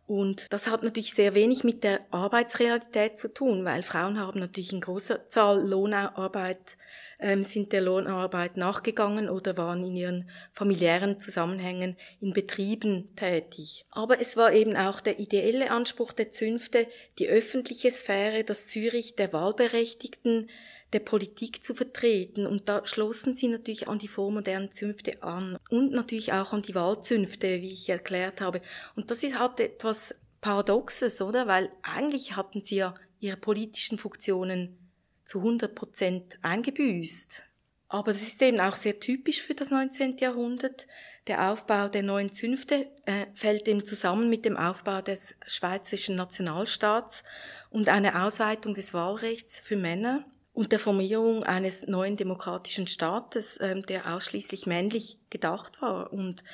Und 0.07 0.53
das 0.53 0.67
hat 0.67 0.83
natürlich 0.83 1.15
sehr 1.15 1.35
wenig 1.35 1.65
mit 1.65 1.85
der 1.85 2.01
Arbeitsrealität 2.11 3.19
zu 3.19 3.33
tun, 3.33 3.65
weil 3.65 3.83
Frauen 3.83 4.19
haben 4.19 4.41
natürlich 4.41 4.73
in 4.73 4.81
großer 4.81 5.29
Zahl 5.29 5.67
Lohnarbeit 5.67 6.77
ähm, 7.23 7.45
sind 7.45 7.73
der 7.73 7.81
Lohnarbeit 7.81 8.57
nachgegangen 8.57 9.31
oder 9.31 9.57
waren 9.57 9.83
in 9.83 9.97
ihren 9.97 10.31
familiären 10.53 11.21
Zusammenhängen 11.21 11.97
in 12.21 12.33
Betrieben 12.33 13.15
tätig. 13.17 13.85
Aber 13.91 14.21
es 14.21 14.37
war 14.37 14.53
eben 14.53 14.77
auch 14.77 15.01
der 15.01 15.19
ideelle 15.19 15.71
Anspruch 15.71 16.13
der 16.13 16.33
Zünfte, 16.33 16.87
die 17.19 17.29
öffentliche 17.29 17.91
Sphäre, 17.91 18.45
das 18.45 18.67
Zürich 18.67 19.17
der 19.17 19.33
Wahlberechtigten, 19.33 20.51
der 20.93 21.01
Politik 21.01 21.65
zu 21.65 21.75
vertreten. 21.75 22.47
Und 22.47 22.69
da 22.69 22.87
schlossen 22.87 23.35
sie 23.35 23.49
natürlich 23.49 23.89
an 23.89 23.99
die 23.99 24.09
vormodernen 24.09 24.73
Zünfte 24.73 25.23
an 25.23 25.57
und 25.71 25.93
natürlich 25.93 26.33
auch 26.33 26.53
an 26.53 26.63
die 26.63 26.75
Wahlzünfte, 26.75 27.63
wie 27.63 27.73
ich 27.73 27.89
erklärt 27.89 28.41
habe. 28.41 28.61
Und 28.95 29.11
das 29.11 29.23
hat 29.23 29.61
etwas 29.61 30.15
Paradoxes, 30.41 31.23
oder? 31.23 31.47
Weil 31.47 31.71
eigentlich 31.83 32.37
hatten 32.37 32.63
sie 32.63 32.77
ja 32.77 32.95
ihre 33.21 33.37
politischen 33.37 33.97
Funktionen 33.97 34.82
zu 35.25 35.39
100 35.39 35.75
Prozent 35.75 36.39
eingebüßt. 36.43 37.45
Aber 37.93 38.13
das 38.13 38.23
ist 38.23 38.41
eben 38.41 38.59
auch 38.59 38.75
sehr 38.75 39.01
typisch 39.01 39.43
für 39.43 39.55
das 39.55 39.71
19. 39.71 40.17
Jahrhundert. 40.17 40.87
Der 41.27 41.51
Aufbau 41.51 41.89
der 41.89 42.03
neuen 42.03 42.33
Zünfte 42.33 42.87
äh, 43.05 43.27
fällt 43.35 43.69
eben 43.69 43.85
zusammen 43.85 44.31
mit 44.31 44.47
dem 44.47 44.57
Aufbau 44.57 45.03
des 45.03 45.35
schweizerischen 45.47 46.17
Nationalstaats 46.17 47.23
und 47.69 47.91
einer 47.91 48.25
Ausweitung 48.25 48.73
des 48.73 48.95
Wahlrechts 48.95 49.61
für 49.61 49.77
Männer 49.77 50.25
und 50.55 50.73
der 50.73 50.79
Formierung 50.79 51.45
eines 51.45 51.87
neuen 51.87 52.17
demokratischen 52.17 52.87
Staates, 52.87 53.59
äh, 53.59 53.83
der 53.83 54.15
ausschließlich 54.15 54.65
männlich 54.65 55.19
gedacht 55.29 55.83
war. 55.83 56.15
Und 56.15 56.45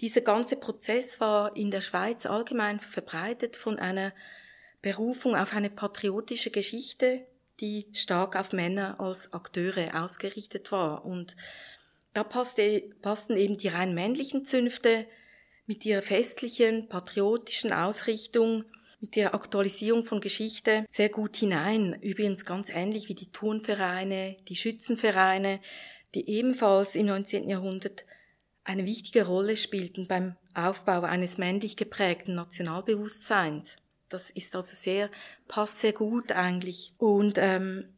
dieser 0.00 0.22
ganze 0.22 0.56
Prozess 0.56 1.20
war 1.20 1.56
in 1.56 1.70
der 1.70 1.82
Schweiz 1.82 2.26
allgemein 2.26 2.80
verbreitet 2.80 3.54
von 3.54 3.78
einer 3.78 4.12
Berufung 4.82 5.36
auf 5.36 5.54
eine 5.54 5.70
patriotische 5.70 6.50
Geschichte, 6.50 7.26
die 7.60 7.86
stark 7.92 8.36
auf 8.36 8.52
Männer 8.52 9.00
als 9.00 9.32
Akteure 9.32 10.02
ausgerichtet 10.02 10.72
war. 10.72 11.04
Und 11.04 11.36
da 12.12 12.24
passte, 12.24 12.82
passten 13.02 13.36
eben 13.36 13.58
die 13.58 13.68
rein 13.68 13.94
männlichen 13.94 14.44
Zünfte 14.44 15.06
mit 15.66 15.84
ihrer 15.84 16.02
festlichen, 16.02 16.88
patriotischen 16.88 17.72
Ausrichtung, 17.72 18.64
mit 19.00 19.16
ihrer 19.16 19.34
Aktualisierung 19.34 20.04
von 20.04 20.20
Geschichte 20.20 20.84
sehr 20.88 21.08
gut 21.08 21.36
hinein. 21.36 21.98
Übrigens 22.02 22.44
ganz 22.44 22.70
ähnlich 22.70 23.08
wie 23.08 23.14
die 23.14 23.30
Turnvereine, 23.30 24.36
die 24.48 24.56
Schützenvereine, 24.56 25.60
die 26.14 26.28
ebenfalls 26.28 26.96
im 26.96 27.06
19. 27.06 27.48
Jahrhundert 27.48 28.04
eine 28.64 28.84
wichtige 28.84 29.26
Rolle 29.26 29.56
spielten 29.56 30.06
beim 30.06 30.36
Aufbau 30.54 31.02
eines 31.02 31.38
männlich 31.38 31.76
geprägten 31.76 32.34
Nationalbewusstseins. 32.34 33.76
Das 34.10 34.30
ist 34.30 34.54
also 34.54 34.74
sehr, 34.74 35.08
passt 35.48 35.80
sehr 35.80 35.92
gut 35.92 36.32
eigentlich. 36.32 36.92
Und 36.98 37.38
ähm, 37.38 37.94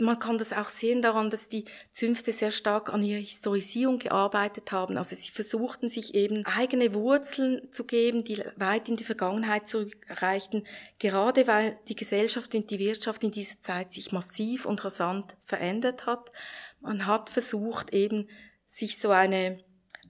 man 0.00 0.18
kann 0.18 0.38
das 0.38 0.52
auch 0.52 0.68
sehen 0.68 1.02
daran, 1.02 1.30
dass 1.30 1.48
die 1.48 1.64
Zünfte 1.90 2.32
sehr 2.32 2.50
stark 2.50 2.92
an 2.92 3.02
ihrer 3.02 3.20
Historisierung 3.20 3.98
gearbeitet 3.98 4.72
haben. 4.72 4.96
Also 4.96 5.16
sie 5.16 5.30
versuchten 5.30 5.88
sich 5.88 6.14
eben 6.14 6.44
eigene 6.46 6.94
Wurzeln 6.94 7.72
zu 7.72 7.84
geben, 7.84 8.24
die 8.24 8.42
weit 8.56 8.88
in 8.88 8.96
die 8.96 9.04
Vergangenheit 9.04 9.68
zurückreichten, 9.68 10.66
gerade 10.98 11.46
weil 11.46 11.78
die 11.88 11.96
Gesellschaft 11.96 12.54
und 12.54 12.70
die 12.70 12.78
Wirtschaft 12.78 13.24
in 13.24 13.32
dieser 13.32 13.60
Zeit 13.60 13.92
sich 13.92 14.12
massiv 14.12 14.66
und 14.66 14.84
rasant 14.84 15.36
verändert 15.44 16.06
hat. 16.06 16.30
Man 16.80 17.06
hat 17.06 17.30
versucht 17.30 17.92
eben, 17.92 18.28
sich 18.66 18.98
so 18.98 19.10
eine, 19.10 19.58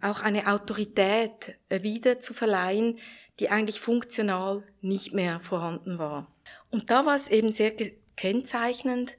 auch 0.02 0.20
eine 0.20 0.48
Autorität 0.52 1.54
äh, 1.68 1.82
wieder 1.82 2.20
zu 2.20 2.34
verleihen, 2.34 2.98
die 3.40 3.51
eigentlich 3.51 3.81
funktional 3.81 4.64
nicht 4.81 5.12
mehr 5.12 5.40
vorhanden 5.40 5.98
war. 5.98 6.33
Und 6.70 6.90
da 6.90 7.07
war 7.07 7.14
es 7.14 7.29
eben 7.29 7.53
sehr 7.53 7.72
kennzeichnend, 8.16 9.16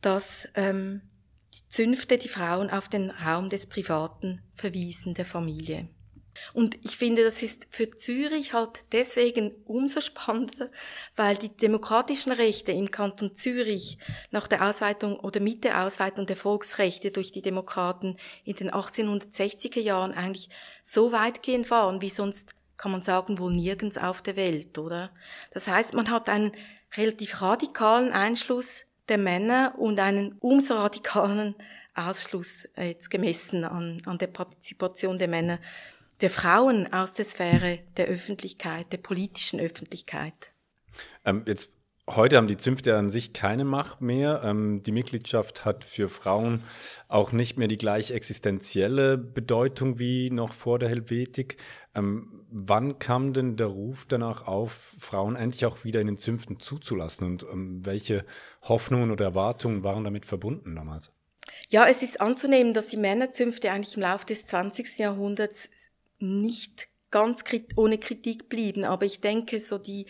dass 0.00 0.48
ähm, 0.54 1.02
die 1.54 1.68
Zünfte 1.68 2.18
die 2.18 2.28
Frauen 2.28 2.70
auf 2.70 2.88
den 2.88 3.10
Raum 3.10 3.48
des 3.48 3.66
Privaten 3.66 4.42
verwiesen, 4.54 5.14
der 5.14 5.24
Familie. 5.24 5.88
Und 6.52 6.78
ich 6.82 6.96
finde, 6.96 7.24
das 7.24 7.42
ist 7.42 7.66
für 7.70 7.90
Zürich 7.90 8.52
halt 8.52 8.84
deswegen 8.92 9.52
umso 9.64 10.00
spannender, 10.00 10.70
weil 11.16 11.36
die 11.36 11.54
demokratischen 11.54 12.32
Rechte 12.32 12.72
im 12.72 12.90
Kanton 12.90 13.36
Zürich 13.36 13.98
nach 14.30 14.46
der 14.46 14.68
Ausweitung 14.68 15.18
oder 15.18 15.40
mit 15.40 15.64
der 15.64 15.84
Ausweitung 15.84 16.26
der 16.26 16.36
Volksrechte 16.36 17.10
durch 17.10 17.32
die 17.32 17.42
Demokraten 17.42 18.16
in 18.44 18.56
den 18.56 18.70
1860er 18.70 19.80
Jahren 19.80 20.12
eigentlich 20.12 20.48
so 20.82 21.12
weitgehend 21.12 21.70
waren, 21.70 22.00
wie 22.00 22.10
sonst 22.10 22.52
kann 22.80 22.92
man 22.92 23.02
sagen, 23.02 23.38
wohl 23.38 23.52
nirgends 23.52 23.98
auf 23.98 24.22
der 24.22 24.36
Welt, 24.36 24.78
oder? 24.78 25.10
Das 25.52 25.68
heißt, 25.68 25.92
man 25.92 26.10
hat 26.10 26.30
einen 26.30 26.52
relativ 26.96 27.42
radikalen 27.42 28.10
Einschluss 28.10 28.86
der 29.10 29.18
Männer 29.18 29.74
und 29.76 30.00
einen 30.00 30.36
umso 30.40 30.74
radikalen 30.74 31.54
Ausschluss 31.94 32.64
äh, 32.76 32.88
jetzt 32.88 33.10
gemessen 33.10 33.64
an, 33.64 34.00
an 34.06 34.16
der 34.16 34.28
Partizipation 34.28 35.18
der 35.18 35.28
Männer, 35.28 35.58
der 36.22 36.30
Frauen 36.30 36.90
aus 36.90 37.12
der 37.12 37.26
Sphäre 37.26 37.80
der 37.98 38.06
Öffentlichkeit, 38.06 38.90
der 38.92 38.98
politischen 38.98 39.60
Öffentlichkeit. 39.60 40.52
Ähm, 41.26 41.44
jetzt 41.46 41.68
Heute 42.16 42.38
haben 42.38 42.48
die 42.48 42.56
Zünfte 42.56 42.96
an 42.96 43.08
sich 43.10 43.32
keine 43.32 43.64
Macht 43.64 44.00
mehr. 44.00 44.40
Ähm, 44.42 44.82
die 44.82 44.90
Mitgliedschaft 44.90 45.64
hat 45.64 45.84
für 45.84 46.08
Frauen 46.08 46.64
auch 47.06 47.30
nicht 47.30 47.56
mehr 47.56 47.68
die 47.68 47.78
gleich 47.78 48.10
existenzielle 48.10 49.16
Bedeutung 49.16 50.00
wie 50.00 50.28
noch 50.30 50.52
vor 50.52 50.80
der 50.80 50.88
Helvetik. 50.88 51.58
Ähm, 51.94 52.39
wann 52.52 52.98
kam 52.98 53.32
denn 53.32 53.56
der 53.56 53.68
Ruf 53.68 54.06
danach 54.08 54.46
auf, 54.46 54.94
Frauen 54.98 55.36
endlich 55.36 55.66
auch 55.66 55.84
wieder 55.84 56.00
in 56.00 56.06
den 56.06 56.18
Zünften 56.18 56.60
zuzulassen? 56.60 57.26
Und 57.26 57.44
ähm, 57.44 57.84
welche 57.84 58.24
Hoffnungen 58.62 59.10
oder 59.10 59.26
Erwartungen 59.26 59.84
waren 59.84 60.04
damit 60.04 60.26
verbunden 60.26 60.74
damals? 60.74 61.10
Ja, 61.68 61.86
es 61.86 62.02
ist 62.02 62.20
anzunehmen, 62.20 62.74
dass 62.74 62.88
die 62.88 62.96
Männerzünfte 62.96 63.70
eigentlich 63.70 63.96
im 63.96 64.02
Laufe 64.02 64.26
des 64.26 64.46
20. 64.46 64.98
Jahrhunderts 64.98 65.68
nicht 66.18 66.88
ganz 67.10 67.44
ohne 67.76 67.98
Kritik 67.98 68.48
blieben. 68.48 68.84
Aber 68.84 69.06
ich 69.06 69.20
denke, 69.20 69.60
so 69.60 69.78
die 69.78 70.06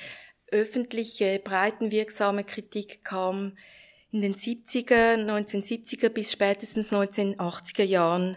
öffentliche, 0.51 1.41
breitenwirksame 1.43 2.45
Kritik 2.45 3.05
kam 3.05 3.57
in 4.11 4.23
den 4.23 4.35
70er, 4.35 5.15
1970er 5.15 6.09
bis 6.09 6.33
spätestens 6.33 6.93
1980er 6.93 7.85
Jahren 7.85 8.37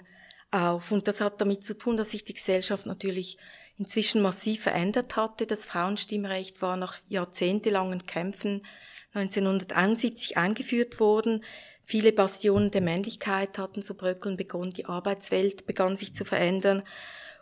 auf. 0.52 0.92
Und 0.92 1.08
das 1.08 1.22
hat 1.22 1.42
damit 1.42 1.64
zu 1.64 1.78
tun, 1.78 1.98
dass 1.98 2.12
sich 2.12 2.24
die 2.24 2.36
Gesellschaft 2.36 2.86
natürlich 2.86 3.38
inzwischen 3.78 4.22
massiv 4.22 4.64
verändert 4.64 5.16
hatte. 5.16 5.46
Das 5.46 5.66
Frauenstimmrecht 5.66 6.62
war 6.62 6.78
nach 6.78 7.00
jahrzehntelangen 7.08 8.06
Kämpfen 8.06 8.66
1971 9.14 10.38
eingeführt 10.38 11.00
worden. 11.00 11.44
Viele 11.84 12.12
Bastionen 12.12 12.72
der 12.72 12.82
Männlichkeit 12.82 13.58
hatten 13.58 13.82
zu 13.82 13.96
bröckeln 13.96 14.38
begonnen. 14.38 14.72
Die 14.72 14.86
Arbeitswelt 14.86 15.66
begann 15.66 15.98
sich 15.98 16.16
zu 16.16 16.26
verändern. 16.26 16.84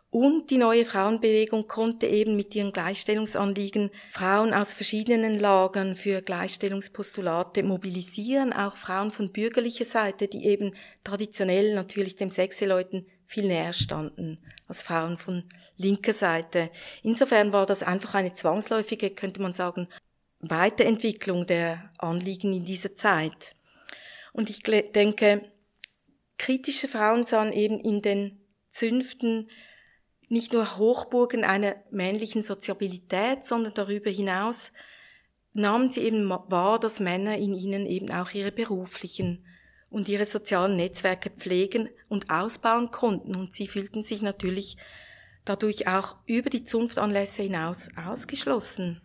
Und 0.09 0.49
die 0.49 0.57
neue 0.57 0.83
Frauenbewegung 0.83 1.67
konnte 1.67 2.05
eben 2.05 2.35
mit 2.35 2.53
ihren 2.53 2.73
Gleichstellungsanliegen 2.73 3.91
Frauen 4.11 4.53
aus 4.53 4.73
verschiedenen 4.73 5.39
Lagern 5.39 5.95
für 5.95 6.21
Gleichstellungspostulate 6.21 7.63
mobilisieren, 7.63 8.51
auch 8.51 8.75
Frauen 8.75 9.11
von 9.11 9.31
bürgerlicher 9.31 9.85
Seite, 9.85 10.27
die 10.27 10.45
eben 10.47 10.75
traditionell 11.05 11.73
natürlich 11.75 12.17
dem 12.17 12.29
Sechseleuten 12.29 13.05
viel 13.25 13.47
näher 13.47 13.71
standen 13.71 14.35
als 14.67 14.83
Frauen 14.83 15.17
von 15.17 15.45
linker 15.81 16.13
Seite. 16.13 16.69
Insofern 17.03 17.51
war 17.53 17.65
das 17.65 17.83
einfach 17.83 18.15
eine 18.15 18.33
zwangsläufige, 18.33 19.09
könnte 19.09 19.41
man 19.41 19.53
sagen, 19.53 19.87
Weiterentwicklung 20.39 21.45
der 21.45 21.91
Anliegen 21.97 22.53
in 22.53 22.65
dieser 22.65 22.95
Zeit. 22.95 23.55
Und 24.33 24.49
ich 24.49 24.63
denke, 24.63 25.51
kritische 26.37 26.87
Frauen 26.87 27.25
sahen 27.25 27.53
eben 27.53 27.79
in 27.79 28.01
den 28.01 28.39
Zünften 28.69 29.49
nicht 30.29 30.53
nur 30.53 30.77
Hochburgen 30.77 31.43
einer 31.43 31.75
männlichen 31.91 32.41
Soziabilität, 32.41 33.45
sondern 33.45 33.73
darüber 33.73 34.09
hinaus 34.09 34.71
nahmen 35.53 35.91
sie 35.91 36.01
eben 36.01 36.29
wahr, 36.29 36.79
dass 36.79 37.01
Männer 37.01 37.37
in 37.37 37.53
ihnen 37.53 37.85
eben 37.85 38.11
auch 38.11 38.31
ihre 38.31 38.51
beruflichen 38.51 39.45
und 39.89 40.07
ihre 40.07 40.25
sozialen 40.25 40.77
Netzwerke 40.77 41.29
pflegen 41.29 41.89
und 42.07 42.29
ausbauen 42.29 42.91
konnten. 42.91 43.35
Und 43.35 43.53
sie 43.53 43.67
fühlten 43.67 44.03
sich 44.03 44.21
natürlich 44.21 44.77
dadurch 45.45 45.87
auch 45.87 46.15
über 46.25 46.49
die 46.49 46.63
Zunftanlässe 46.63 47.43
hinaus 47.43 47.89
ausgeschlossen. 47.95 49.01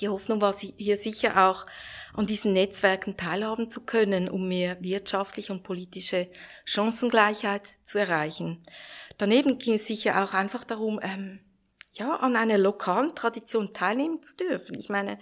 Die 0.00 0.08
Hoffnung 0.08 0.40
war 0.40 0.54
hier 0.54 0.96
sicher 0.96 1.48
auch, 1.48 1.66
an 2.14 2.26
diesen 2.26 2.52
Netzwerken 2.52 3.16
teilhaben 3.16 3.70
zu 3.70 3.82
können, 3.82 4.28
um 4.28 4.48
mehr 4.48 4.82
wirtschaftliche 4.82 5.52
und 5.52 5.62
politische 5.62 6.28
Chancengleichheit 6.64 7.68
zu 7.84 7.98
erreichen. 7.98 8.64
Daneben 9.18 9.58
ging 9.58 9.74
es 9.74 9.86
sicher 9.86 10.24
auch 10.24 10.34
einfach 10.34 10.64
darum, 10.64 10.98
ähm, 11.02 11.40
ja, 11.92 12.16
an 12.16 12.36
einer 12.36 12.58
lokalen 12.58 13.14
Tradition 13.14 13.72
teilnehmen 13.72 14.22
zu 14.22 14.36
dürfen. 14.36 14.78
Ich 14.78 14.88
meine, 14.88 15.18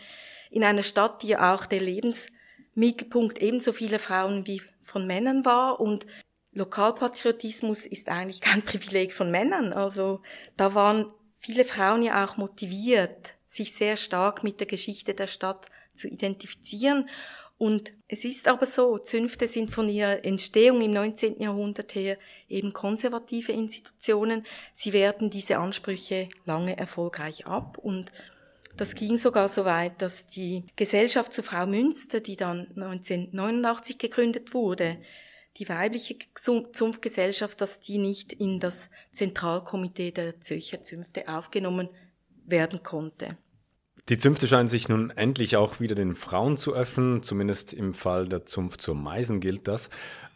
in 0.50 0.64
einer 0.64 0.82
Stadt, 0.82 1.22
die 1.22 1.28
ja 1.28 1.54
auch 1.54 1.66
der 1.66 1.80
Lebensmittelpunkt 1.80 3.38
ebenso 3.38 3.72
vieler 3.72 3.98
Frauen 3.98 4.46
wie 4.46 4.62
von 4.82 5.06
Männern 5.06 5.44
war 5.44 5.80
und 5.80 6.06
Lokalpatriotismus 6.52 7.86
ist 7.86 8.08
eigentlich 8.08 8.40
kein 8.42 8.62
Privileg 8.62 9.12
von 9.12 9.30
Männern. 9.30 9.72
Also 9.72 10.20
da 10.56 10.74
waren 10.74 11.12
viele 11.38 11.64
Frauen 11.64 12.02
ja 12.02 12.24
auch 12.24 12.36
motiviert, 12.36 13.34
sich 13.46 13.74
sehr 13.74 13.96
stark 13.96 14.44
mit 14.44 14.60
der 14.60 14.66
Geschichte 14.66 15.14
der 15.14 15.26
Stadt 15.26 15.66
zu 15.94 16.08
identifizieren. 16.08 17.08
Und 17.56 17.92
es 18.06 18.24
ist 18.24 18.46
aber 18.46 18.66
so, 18.66 18.98
Zünfte 18.98 19.48
sind 19.48 19.72
von 19.72 19.88
ihrer 19.88 20.24
Entstehung 20.24 20.80
im 20.80 20.92
19. 20.92 21.40
Jahrhundert 21.40 21.94
her 21.96 22.16
eben 22.48 22.72
konservative 22.72 23.50
Institutionen. 23.50 24.46
Sie 24.72 24.92
wehrten 24.92 25.28
diese 25.28 25.58
Ansprüche 25.58 26.28
lange 26.44 26.78
erfolgreich 26.78 27.46
ab 27.46 27.76
und 27.78 28.12
das 28.76 28.94
ging 28.94 29.16
sogar 29.16 29.48
so 29.48 29.64
weit, 29.64 30.00
dass 30.00 30.28
die 30.28 30.62
Gesellschaft 30.76 31.34
zu 31.34 31.42
Frau 31.42 31.66
Münster, 31.66 32.20
die 32.20 32.36
dann 32.36 32.68
1989 32.76 33.98
gegründet 33.98 34.54
wurde, 34.54 34.98
die 35.58 35.68
weibliche 35.68 36.16
Zunftgesellschaft, 36.72 37.60
dass 37.60 37.80
die 37.80 37.98
nicht 37.98 38.32
in 38.32 38.60
das 38.60 38.90
Zentralkomitee 39.10 40.12
der 40.12 40.40
Zürcher 40.40 40.82
Zünfte 40.82 41.28
aufgenommen 41.28 41.88
werden 42.46 42.82
konnte. 42.82 43.36
Die 44.08 44.16
Zünfte 44.16 44.46
scheinen 44.46 44.68
sich 44.68 44.88
nun 44.88 45.10
endlich 45.10 45.56
auch 45.56 45.80
wieder 45.80 45.94
den 45.94 46.14
Frauen 46.14 46.56
zu 46.56 46.72
öffnen, 46.72 47.22
zumindest 47.22 47.74
im 47.74 47.92
Fall 47.92 48.26
der 48.26 48.46
Zunft 48.46 48.80
zur 48.80 48.94
Meisen 48.94 49.40
gilt 49.40 49.68
das. 49.68 49.90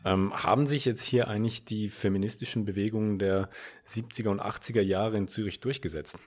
Ähm, 0.04 0.34
haben 0.34 0.66
sich 0.66 0.84
jetzt 0.84 1.02
hier 1.02 1.28
eigentlich 1.28 1.64
die 1.64 1.88
feministischen 1.88 2.66
Bewegungen 2.66 3.18
der 3.18 3.48
70er 3.88 4.28
und 4.28 4.42
80er 4.42 4.82
Jahre 4.82 5.16
in 5.16 5.28
Zürich 5.28 5.60
durchgesetzt? 5.60 6.18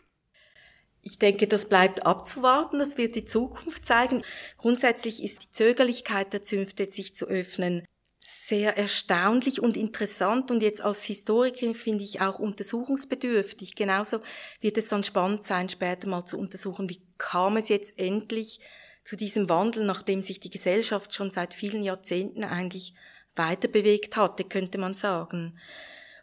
Ich 1.04 1.20
denke, 1.20 1.46
das 1.46 1.70
bleibt 1.70 2.04
abzuwarten, 2.04 2.80
das 2.80 2.98
wird 2.98 3.16
die 3.16 3.26
Zukunft 3.26 3.86
zeigen. 3.86 4.24
Grundsätzlich 4.58 5.22
ist 5.22 5.44
die 5.44 5.52
Zögerlichkeit 5.52 6.34
der 6.34 6.42
Zünfte, 6.42 6.90
sich 6.90 7.16
zu 7.16 7.28
öffnen, 7.28 7.86
sehr 8.28 8.76
erstaunlich 8.76 9.62
und 9.62 9.78
interessant 9.78 10.50
und 10.50 10.64
jetzt 10.64 10.82
als 10.82 11.04
Historikerin 11.04 11.76
finde 11.76 12.04
ich 12.04 12.22
auch 12.22 12.40
untersuchungsbedürftig. 12.40 13.76
Genauso 13.76 14.20
wird 14.60 14.78
es 14.78 14.88
dann 14.88 15.04
spannend 15.04 15.44
sein, 15.44 15.70
später 15.70 16.10
mal 16.10 16.26
zu 16.26 16.40
untersuchen, 16.40 16.90
wie 16.90 17.00
kam 17.20 17.56
es 17.56 17.70
jetzt 17.70 18.00
endlich 18.00 18.62
zu 19.04 19.16
diesem 19.16 19.48
Wandel, 19.48 19.86
nachdem 19.86 20.24
sich 20.24 20.40
die 20.40 20.50
Gesellschaft 20.50 21.14
schon 21.14 21.30
seit 21.30 21.54
vielen 21.54 21.84
Jahrzehnten 21.84 22.44
eigentlich 22.44 22.96
weiter 23.36 23.68
bewegt 23.68 24.18
hatte, 24.18 24.44
könnte 24.44 24.80
man 24.80 24.96
sagen. 24.96 25.60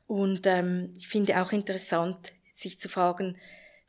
Und 0.09 0.45
ähm, 0.47 0.93
ich 0.99 1.07
finde 1.07 1.41
auch 1.41 1.53
interessant, 1.53 2.33
sich 2.53 2.81
zu 2.81 2.89
fragen, 2.89 3.39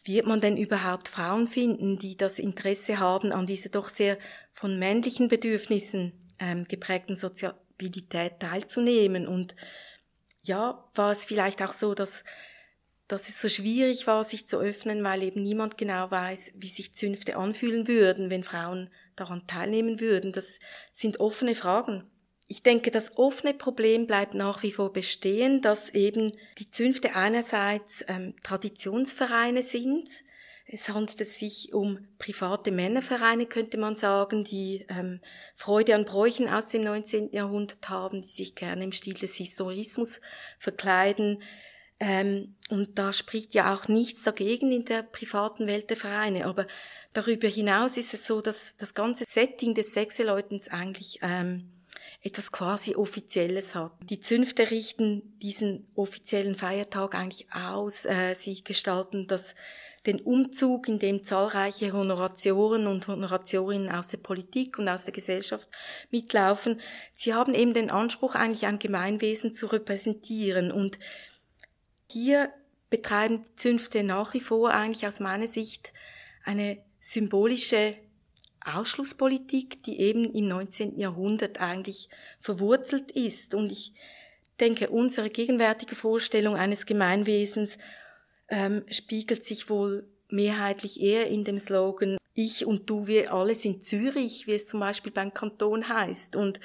wird 0.06 0.28
man 0.28 0.40
denn 0.40 0.56
überhaupt 0.56 1.08
Frauen 1.08 1.48
finden, 1.48 1.98
die 1.98 2.16
das 2.16 2.38
Interesse 2.38 3.00
haben 3.00 3.32
an 3.32 3.48
dieser 3.48 3.70
doch 3.70 3.90
sehr 3.90 4.20
von 4.54 4.78
männlichen 4.78 5.30
Bedürfnissen 5.30 6.14
ähm, 6.38 6.66
geprägten 6.66 7.16
Sozial 7.16 7.56
Mobilität 7.74 8.40
teilzunehmen. 8.40 9.28
Und 9.28 9.56
ja, 10.44 10.90
war 10.96 11.12
es 11.12 11.26
vielleicht 11.26 11.62
auch 11.62 11.72
so, 11.72 11.94
dass, 11.94 12.24
dass 13.08 13.30
es 13.30 13.42
so 13.42 13.50
schwierig 13.50 14.08
war, 14.08 14.24
sich 14.24 14.48
zu 14.48 14.58
öffnen, 14.58 15.04
weil 15.04 15.24
eben 15.24 15.42
niemand 15.42 15.78
genau 15.78 16.10
weiß, 16.10 16.54
wie 16.56 16.68
sich 16.68 16.94
Zünfte 16.94 17.38
anfühlen 17.38 17.88
würden, 17.88 18.30
wenn 18.30 18.44
Frauen 18.44 18.90
daran 19.16 19.48
teilnehmen 19.48 20.00
würden. 20.00 20.32
Das 20.32 20.60
sind 20.92 21.20
offene 21.20 21.56
Fragen. 21.56 22.10
Ich 22.48 22.62
denke, 22.62 22.92
das 22.92 23.18
offene 23.18 23.54
Problem 23.54 24.06
bleibt 24.06 24.34
nach 24.34 24.64
wie 24.64 24.72
vor 24.72 24.92
bestehen, 24.92 25.62
dass 25.62 25.90
eben 25.90 26.34
die 26.60 26.70
Zünfte 26.70 27.16
einerseits 27.16 28.04
ähm, 28.08 28.36
Traditionsvereine 28.44 29.62
sind, 29.62 30.10
es 30.74 30.90
handelt 30.90 31.28
sich 31.30 31.72
um 31.72 32.00
private 32.18 32.72
Männervereine, 32.72 33.46
könnte 33.46 33.78
man 33.78 33.96
sagen, 33.96 34.44
die 34.44 34.86
ähm, 34.90 35.22
Freude 35.56 35.94
an 35.94 36.04
Bräuchen 36.04 36.50
aus 36.50 36.70
dem 36.70 36.84
19. 36.84 37.32
Jahrhundert 37.32 37.88
haben, 37.90 38.24
die 38.24 38.28
sich 38.28 38.56
gerne 38.56 38.84
im 38.84 38.92
Stil 38.92 39.14
des 39.14 39.36
Historismus 39.36 40.20
verkleiden. 40.58 41.44
Ähm, 42.00 42.56
und 42.70 42.98
da 42.98 43.14
spricht 43.14 43.54
ja 43.54 43.72
auch 43.72 43.88
nichts 43.88 44.24
dagegen 44.24 44.72
in 44.72 44.84
der 44.84 45.04
privaten 45.04 45.68
Welt 45.68 45.92
der 45.92 45.98
Vereine. 45.98 46.48
Aber 46.48 46.66
darüber 47.14 47.48
hinaus 47.48 47.96
ist 47.96 48.16
es 48.16 48.26
so, 48.26 48.42
dass 48.42 48.74
das 48.78 48.96
ganze 48.96 49.26
Setting 49.26 49.76
des 49.76 49.94
Sechseleutens 49.94 50.70
eigentlich 50.70 51.20
ähm, 51.22 51.70
etwas 52.24 52.52
quasi 52.52 52.96
Offizielles 52.96 53.76
hat. 53.76 53.92
Die 54.10 54.22
Zünfte 54.22 54.72
richten 54.72 55.38
diesen 55.38 55.86
offiziellen 55.94 56.56
Feiertag 56.56 57.14
eigentlich 57.14 57.54
aus. 57.54 58.06
Äh, 58.06 58.34
sie 58.34 58.64
gestalten 58.64 59.28
das 59.28 59.54
den 60.06 60.20
Umzug, 60.20 60.88
in 60.88 61.00
dem 61.00 61.24
zahlreiche 61.24 61.94
Honoratioren 61.94 62.88
und 62.88 63.08
Honoratorinnen 63.08 63.90
aus 63.90 64.10
der 64.10 64.18
Politik 64.18 64.78
und 64.78 64.90
aus 64.90 65.06
der 65.06 65.14
Gesellschaft 65.14 65.70
mitlaufen. 66.12 66.82
Sie 67.14 67.34
haben 67.34 67.54
eben 67.54 67.74
den 67.74 67.90
Anspruch, 67.90 68.36
eigentlich 68.36 68.66
ein 68.66 68.80
Gemeinwesen 68.80 69.54
zu 69.54 69.68
repräsentieren. 69.68 70.72
Und 70.72 71.00
hier 72.12 72.52
betreiben 72.90 73.44
die 73.44 73.56
Zünfte 73.56 74.04
nach 74.04 74.34
wie 74.34 74.42
vor 74.42 74.72
eigentlich 74.72 75.08
aus 75.08 75.20
meiner 75.20 75.48
Sicht 75.48 75.94
eine 76.44 76.78
symbolische 77.00 77.96
Ausschlusspolitik, 78.66 79.84
die 79.84 80.00
eben 80.00 80.34
im 80.34 80.48
19. 80.48 80.98
Jahrhundert 80.98 81.60
eigentlich 81.60 82.10
verwurzelt 82.40 83.12
ist. 83.12 83.54
Und 83.54 83.72
ich 83.72 83.94
denke, 84.60 84.90
unsere 84.90 85.30
gegenwärtige 85.30 85.96
Vorstellung 85.96 86.56
eines 86.56 86.86
Gemeinwesens 86.86 87.78
ähm, 88.50 88.84
spiegelt 88.90 89.44
sich 89.44 89.70
wohl 89.70 90.08
mehrheitlich 90.30 91.02
eher 91.02 91.28
in 91.28 91.44
dem 91.44 91.60
Slogan 91.60 92.18
ich 92.34 92.66
und 92.66 92.90
du, 92.90 93.08
wir 93.08 93.32
alle 93.34 93.56
sind 93.56 93.84
Zürich, 93.84 94.48
wie 94.48 94.54
es 94.54 94.68
zum 94.68 94.80
Beispiel 94.80 95.12
beim 95.12 95.34
Kanton 95.34 95.88
heißt. 95.88 96.36
Und 96.36 96.60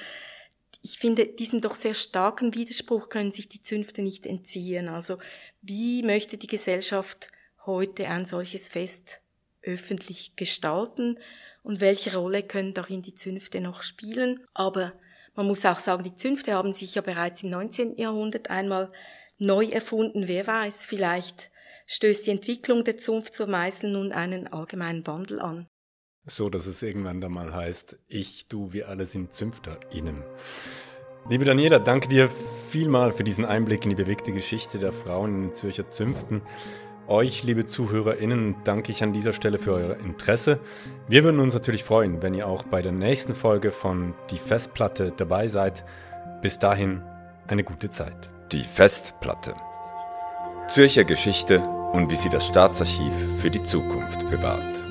ich 0.81 0.97
finde, 0.97 1.27
diesem 1.27 1.61
doch 1.61 1.75
sehr 1.75 1.93
starken 1.93 2.55
Widerspruch 2.55 3.09
können 3.09 3.31
sich 3.31 3.49
die 3.49 3.61
Zünfte 3.61 4.01
nicht 4.01 4.25
entziehen. 4.25 4.87
Also 4.87 5.17
wie 5.61 6.03
möchte 6.03 6.37
die 6.37 6.47
Gesellschaft 6.47 7.27
heute 7.65 8.07
ein 8.07 8.25
solches 8.25 8.69
Fest 8.69 9.21
öffentlich 9.61 10.35
gestalten 10.35 11.19
und 11.63 11.81
welche 11.81 12.15
Rolle 12.15 12.43
können 12.43 12.73
darin 12.73 13.01
die 13.01 13.13
Zünfte 13.13 13.61
noch 13.61 13.83
spielen? 13.83 14.39
Aber 14.53 14.93
man 15.35 15.47
muss 15.47 15.65
auch 15.65 15.79
sagen, 15.79 16.03
die 16.03 16.15
Zünfte 16.15 16.53
haben 16.53 16.73
sich 16.73 16.95
ja 16.95 17.01
bereits 17.01 17.43
im 17.43 17.49
19. 17.49 17.97
Jahrhundert 17.97 18.49
einmal 18.49 18.91
neu 19.37 19.65
erfunden. 19.65 20.27
Wer 20.27 20.47
weiß, 20.47 20.85
vielleicht 20.85 21.51
stößt 21.87 22.27
die 22.27 22.31
Entwicklung 22.31 22.83
der 22.83 22.97
Zunft 22.97 23.33
zur 23.33 23.47
Meißel 23.47 23.91
nun 23.91 24.11
einen 24.11 24.47
allgemeinen 24.47 25.05
Wandel 25.07 25.39
an. 25.39 25.67
So, 26.25 26.49
dass 26.49 26.67
es 26.67 26.83
irgendwann 26.83 27.21
dann 27.21 27.31
mal 27.31 27.53
heißt, 27.53 27.97
ich, 28.07 28.47
du, 28.47 28.73
wir 28.73 28.89
alle 28.89 29.05
sind 29.05 29.33
ZünfterInnen. 29.33 30.23
Liebe 31.27 31.45
Daniela, 31.45 31.79
danke 31.79 32.07
dir 32.07 32.29
vielmal 32.69 33.13
für 33.13 33.23
diesen 33.23 33.45
Einblick 33.45 33.83
in 33.83 33.89
die 33.89 33.95
bewegte 33.95 34.31
Geschichte 34.31 34.79
der 34.79 34.93
Frauen 34.93 35.35
in 35.35 35.41
den 35.41 35.53
Zürcher 35.53 35.89
Zünften. 35.89 36.41
Euch, 37.07 37.43
liebe 37.43 37.65
ZuhörerInnen, 37.65 38.55
danke 38.63 38.91
ich 38.91 39.01
an 39.01 39.13
dieser 39.13 39.33
Stelle 39.33 39.57
für 39.57 39.73
euer 39.73 39.97
Interesse. 39.97 40.59
Wir 41.07 41.23
würden 41.23 41.39
uns 41.39 41.55
natürlich 41.55 41.83
freuen, 41.83 42.21
wenn 42.21 42.35
ihr 42.35 42.47
auch 42.47 42.63
bei 42.63 42.83
der 42.83 42.91
nächsten 42.91 43.33
Folge 43.33 43.71
von 43.71 44.13
Die 44.29 44.37
Festplatte 44.37 45.11
dabei 45.15 45.47
seid. 45.47 45.83
Bis 46.41 46.59
dahin 46.59 47.01
eine 47.47 47.63
gute 47.63 47.89
Zeit. 47.89 48.29
Die 48.51 48.63
Festplatte. 48.63 49.55
Zürcher 50.69 51.03
Geschichte 51.03 51.61
und 51.61 52.11
wie 52.11 52.15
sie 52.15 52.29
das 52.29 52.45
Staatsarchiv 52.45 53.41
für 53.41 53.49
die 53.49 53.63
Zukunft 53.63 54.29
bewahrt. 54.29 54.88